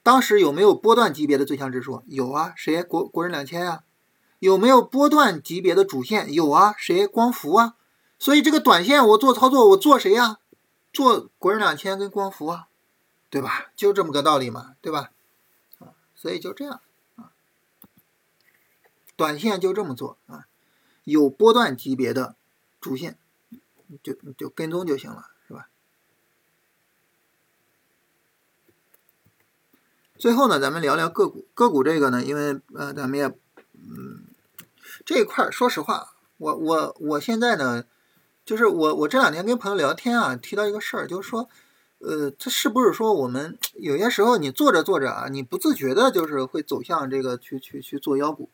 [0.02, 2.04] 当时有没有波段级别的最强指数？
[2.08, 2.82] 有啊，谁？
[2.84, 3.84] 国国人两千啊。
[4.40, 6.32] 有没有波段级别的主线？
[6.34, 7.06] 有啊，谁？
[7.06, 7.76] 光伏啊。
[8.18, 10.40] 所以这个短线我做操作，我做谁呀？
[10.92, 12.68] 做国人两千跟光伏啊，
[13.30, 13.72] 对吧？
[13.76, 15.12] 就这么个道理嘛，对吧？
[16.22, 16.82] 所以就这样
[17.16, 17.32] 啊，
[19.16, 20.48] 短线就这么做啊，
[21.06, 22.36] 有波段级别的
[22.82, 23.18] 主线，
[24.04, 25.70] 就就跟踪就行了，是吧？
[30.18, 31.48] 最后呢，咱们聊聊个股。
[31.54, 33.34] 个股这个呢，因为呃，咱们也
[33.72, 34.26] 嗯，
[35.06, 37.86] 这一块说实话，我我我现在呢，
[38.44, 41.50] 就是我我这两天跟朋友聊天啊，提到一个事儿，就是说。
[42.00, 48.50] 呃，这是不是说我们有些时候你做着做着啊，你不自觉的，就是会走向这个去去去做妖股？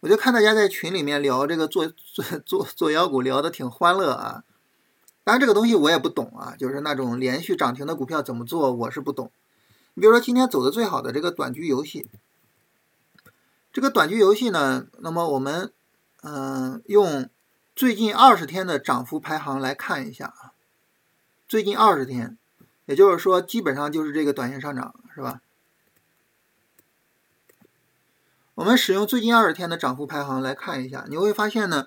[0.00, 4.44] 我就看大家在群里面聊这个做做做做妖股，聊的挺欢乐啊。
[5.24, 9.30] 当然这个东西我也不懂啊，就是那种连续涨停的股票怎么做，我是不懂。
[9.92, 12.08] 你比如说今天走的最好的这个短局游戏，
[13.74, 15.70] 这个短局游戏呢，那么我们
[16.22, 17.28] 嗯用
[17.76, 20.52] 最近二十天的涨幅排行来看一下啊，
[21.46, 22.38] 最近二十天。
[22.90, 25.42] 也就是说，基本上就是这个短线上涨，是吧？
[28.54, 31.86] 我们使用最近二十天的涨幅排行来看一下，你会发现呢，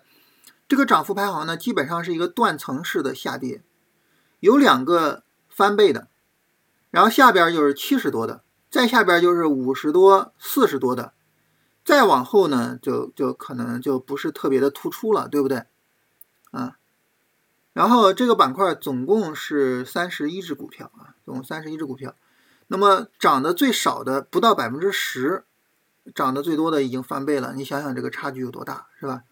[0.66, 3.62] 这个涨幅排行呢，基本上是一个断层式的下跌，
[4.40, 6.08] 有两个翻倍的，
[6.90, 11.12] 然后下边就是七十多的，再下边就是五十多、四十多的，
[11.84, 15.66] 再往后呢，就就可能就不是特别的突出了，对不对？
[16.52, 16.78] 啊？
[17.74, 22.16] 然后这个板块总共是三十一只股票啊，总共三十一只股票。
[22.68, 25.44] 那么涨得最少的不到百分之十，
[26.16, 27.54] 涨得最多的已经翻倍了。
[27.54, 29.24] 你想想这个差距有多大，是吧？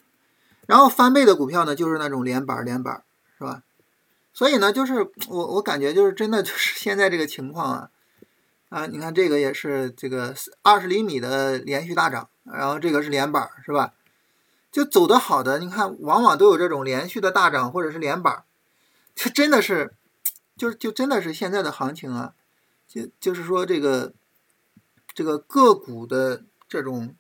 [0.68, 3.04] 然后翻倍的股票呢，就是那种连板连板，
[3.38, 3.64] 是吧？
[4.34, 7.89] 所以呢，就是我我感觉就是真的就是 现在这个情况啊
[8.70, 13.94] 啊，你看这个也是这个二十厘米的连续大涨，然后这个是连板，是吧？
[14.72, 18.46] 就走得好的，你看，往往都有这种连续的大涨或者是连板，
[19.14, 19.94] 这真的是，
[20.56, 22.34] 就就真的是现在的行情啊，
[22.88, 24.14] 就就是说这个
[25.14, 27.14] 这个个股的这种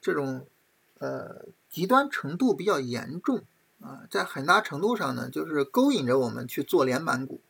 [0.00, 0.46] 这种
[0.98, 3.42] 呃极端程度比较严重
[3.80, 7.40] 啊，在很大程度上呢，就是勾引着我们去做连板股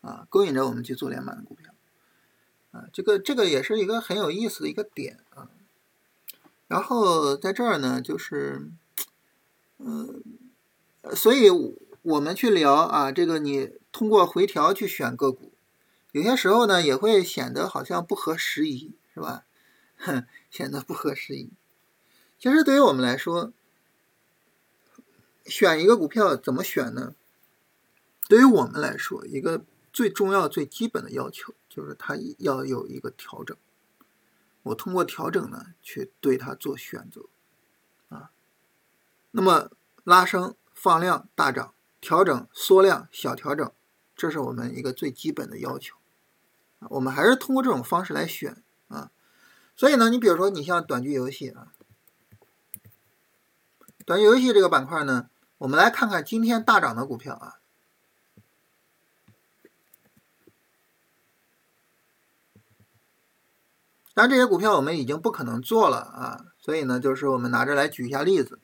[0.00, 1.74] 啊，勾引着我们去做连板的股票
[2.72, 5.50] 啊，这个这个也是一个很有意思的一个点啊。
[6.66, 8.68] 然后在这儿呢，就是，
[9.78, 10.22] 嗯，
[11.14, 11.48] 所以
[12.02, 15.52] 我们去聊啊，这个你通过回调去选个股，
[16.12, 19.44] 有些时候呢也会显得好像不合时宜，是吧？
[19.96, 21.50] 哼，显得不合时宜。
[22.38, 23.52] 其实对于我们来说，
[25.46, 27.14] 选一个股票怎么选呢？
[28.28, 33.54] 对于我们来说，一个最重要、最基本的要求就是它要有一个调整。
[34.64, 37.26] 我通过调整呢，去对它做选择，
[38.08, 38.30] 啊
[39.30, 39.70] 那么
[40.04, 43.72] 拉升、放量、大涨、调整、缩量、小调整，
[44.16, 45.96] 这是我们一个最基本的要求。
[46.90, 49.10] 我们还是通过这种方式来选啊。
[49.76, 51.72] 所以呢，你比如说你像短剧游戏啊，
[54.04, 57.60] 短剧游戏这个板块呢，我们来看看今天大涨的股票啊。
[64.14, 68.60] 当然这些股票我们已经不可能做了啊，所以呢，就是我们拿着来举一下例子。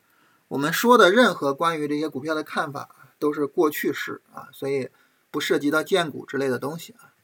[0.46, 4.90] 我们说的任何关于这些股票的看法都是过去式啊，所以
[5.30, 7.14] 不涉及到荐股之类的东西啊。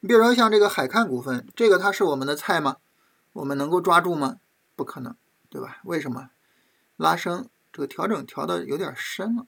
[0.00, 2.78] 你比如说像这个海看股份，这个它是我们的菜吗？
[3.34, 4.38] 我们能够抓住吗？
[4.74, 5.14] 不可能，
[5.50, 5.80] 对吧？
[5.84, 6.30] 为什么？
[6.96, 9.46] 拉升这个调整调的有点深了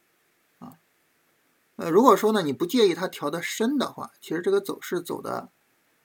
[0.59, 0.74] 啊。
[1.76, 5.49] 呃，如果说呢你不介意它调的深的话，其实这个走势走的。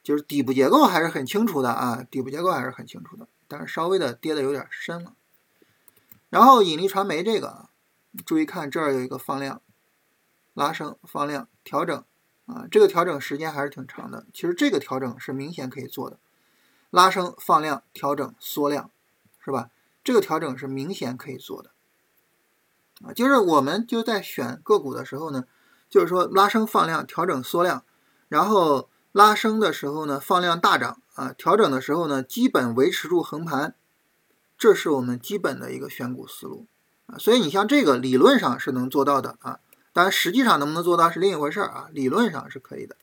[0.03, 5.13] 就是底部结构还是很清楚的啊，底部结构还是很清楚的，但是稍微的跌的有点深了。
[6.29, 7.69] 然后引力传媒这个，
[8.25, 9.61] 注意看这儿有一个放量，
[10.53, 12.03] 拉升放量调整
[12.47, 14.25] 啊，这个调整时间还是挺长的。
[14.33, 16.19] 其实这个调整是明显可以做的，
[16.89, 18.91] 拉升放量调整缩量，
[19.39, 19.69] 是吧？
[20.03, 21.71] 这个调整是明显可以做的
[23.05, 23.13] 啊。
[23.13, 25.45] 就是我们就在选个股的时候呢，
[25.89, 27.85] 就是说拉升放量调整缩量，
[28.27, 28.89] 然后。
[29.13, 33.75] 拉升的时候呢，放量大涨啊；调整的时候呢，基本维持住横盘，
[34.57, 36.65] 这是我们基本的一个选股思路
[37.05, 37.17] 啊。
[37.19, 39.59] 所以你像这个理论上是能做到的啊，
[39.93, 41.89] 当然实际上能不能做到是另一回事儿啊。
[41.91, 42.97] 理论上是可以的。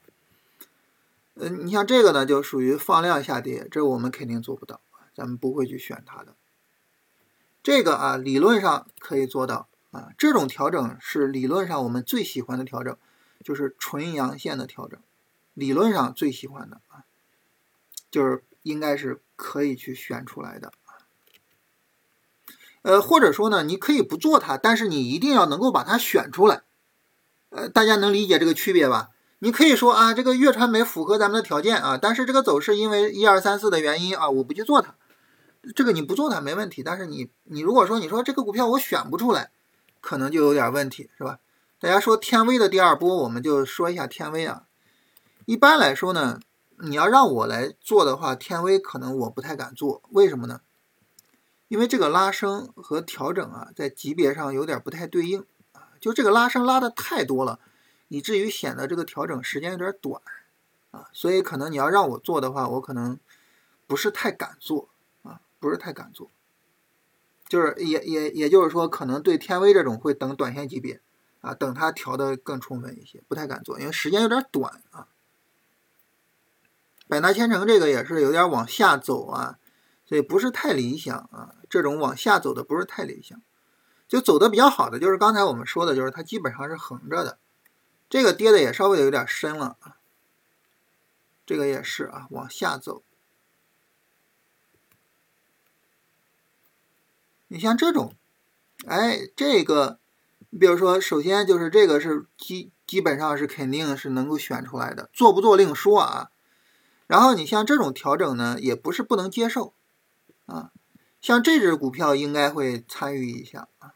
[1.37, 4.81] 嗯，你像这个呢，就属于放量下跌，这我们肯定做不到
[5.15, 6.35] 咱们不会去选它的。
[7.63, 12.97] 这个啊，理论上可以做到啊，这种调整是理论上我们最喜欢的调整，
[13.45, 14.99] 就是纯阳线的调整。
[15.61, 17.05] 理论上最喜欢的啊，
[18.11, 20.73] 就是应该是可以去选出来的
[22.83, 26.63] 呃，或者说呢，你可以不做它，但是你一定要能够把它选出来。
[27.51, 29.11] 呃，大家能理解这个区别吧？
[29.41, 34.95] 你可以说啊，这个粤传媒符合咱们的条件啊，但是这个走势因为一二三四的原因啊，我不去做它。
[35.77, 39.51] 这个你不做它没问题，但是你你如果说你说这个股票我选不出来，
[40.01, 41.39] 可能就有点问题，是吧？
[41.79, 44.65] 大家说天威的第二波，我们就说一下天威啊。
[45.51, 46.39] 一般来说呢，
[46.79, 50.61] 你要让我来做的话，天威可能我不太敢做，为什么呢？
[51.67, 57.59] 因为这个拉升和调整啊，在级别上有点不太对应啊，就这个拉升拉的太多了，
[58.07, 60.23] 以至于显得这个调整时间有点短
[60.93, 63.19] 啊，所以可能你要让我做的话，我可能
[63.89, 64.89] 不是太敢做
[65.25, 66.31] 啊，不是太敢做，
[67.49, 71.01] 就是也也也就是说，可能对天威这种会等短线级别
[71.41, 75.09] 啊，等它调的更充分一些，不太敢做，因为时间有点短啊。
[77.11, 79.59] 百纳千城这个也是有点往下走啊，
[80.07, 81.57] 所以不是太理想啊。
[81.69, 83.41] 这种往下走的不是太理想，
[84.09, 87.39] 就走的比较好的就是刚才我们说的，就是它基本上是横着的。
[88.09, 89.97] 这个跌的也稍微有点深了啊，
[91.45, 93.03] 这个也是啊，往下走。
[97.49, 98.15] 你像这种，
[98.87, 99.99] 哎，这个，
[100.51, 106.31] 你比如说，首先就是这个是基基本上是肯定是能够选出来的，做不做另说啊。
[107.11, 109.75] 然后你像这种调整呢，也不是不能接受，
[110.47, 110.71] 啊，
[111.21, 113.95] 像这只股票应该会参与一下啊，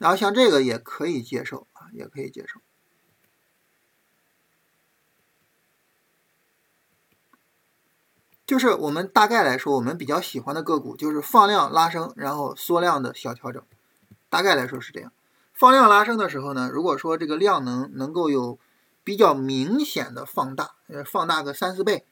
[0.00, 2.60] 然后像这个也可以接受啊，也可以接受，
[8.44, 13.62] 就是我们大概来说，我们比较喜欢的个股就是放量拉升，然后缩量的小调整，
[14.28, 15.12] 大概来说是这样。
[15.52, 18.58] 放量拉升的时候呢，如果说这个量能能够有。
[19.06, 22.04] 比较明显的放大，呃，放大个三四倍，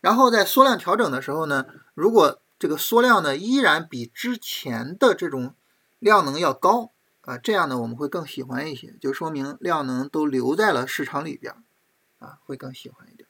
[0.00, 5.54] 然后在缩量调整的时候呢，如果这个缩量呢依然比之前的这种
[5.98, 11.54] 量能要高啊，这样呢我们会更喜欢一些，就说明量能都留在了市场里边
[12.18, 13.28] 啊，会更喜欢一点。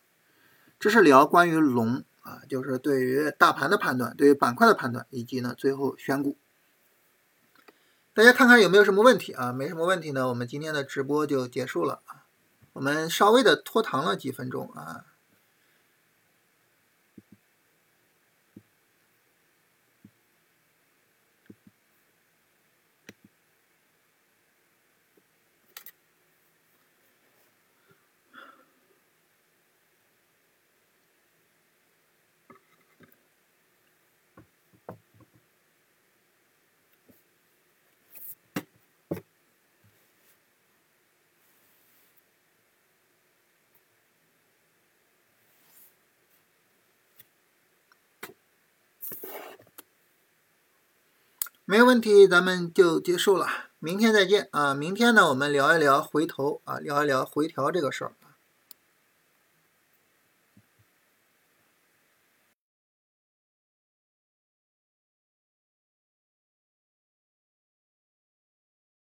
[0.78, 6.36] 这是聊关于龙啊，就是对于大盘的判断，对于板块的判断，以及呢最后选股。
[8.14, 9.52] 大家看看有没有什么问题啊？
[9.52, 12.02] 没什么问题呢，我们今天的直播就结束了。
[12.72, 15.04] 我们稍微的拖堂了几分钟啊。
[51.70, 53.46] 没问题，咱们就结束了，
[53.78, 54.74] 明天再见啊！
[54.74, 58.12] 明天呢，我们聊一聊回头啊，聊一聊回调这个事儿。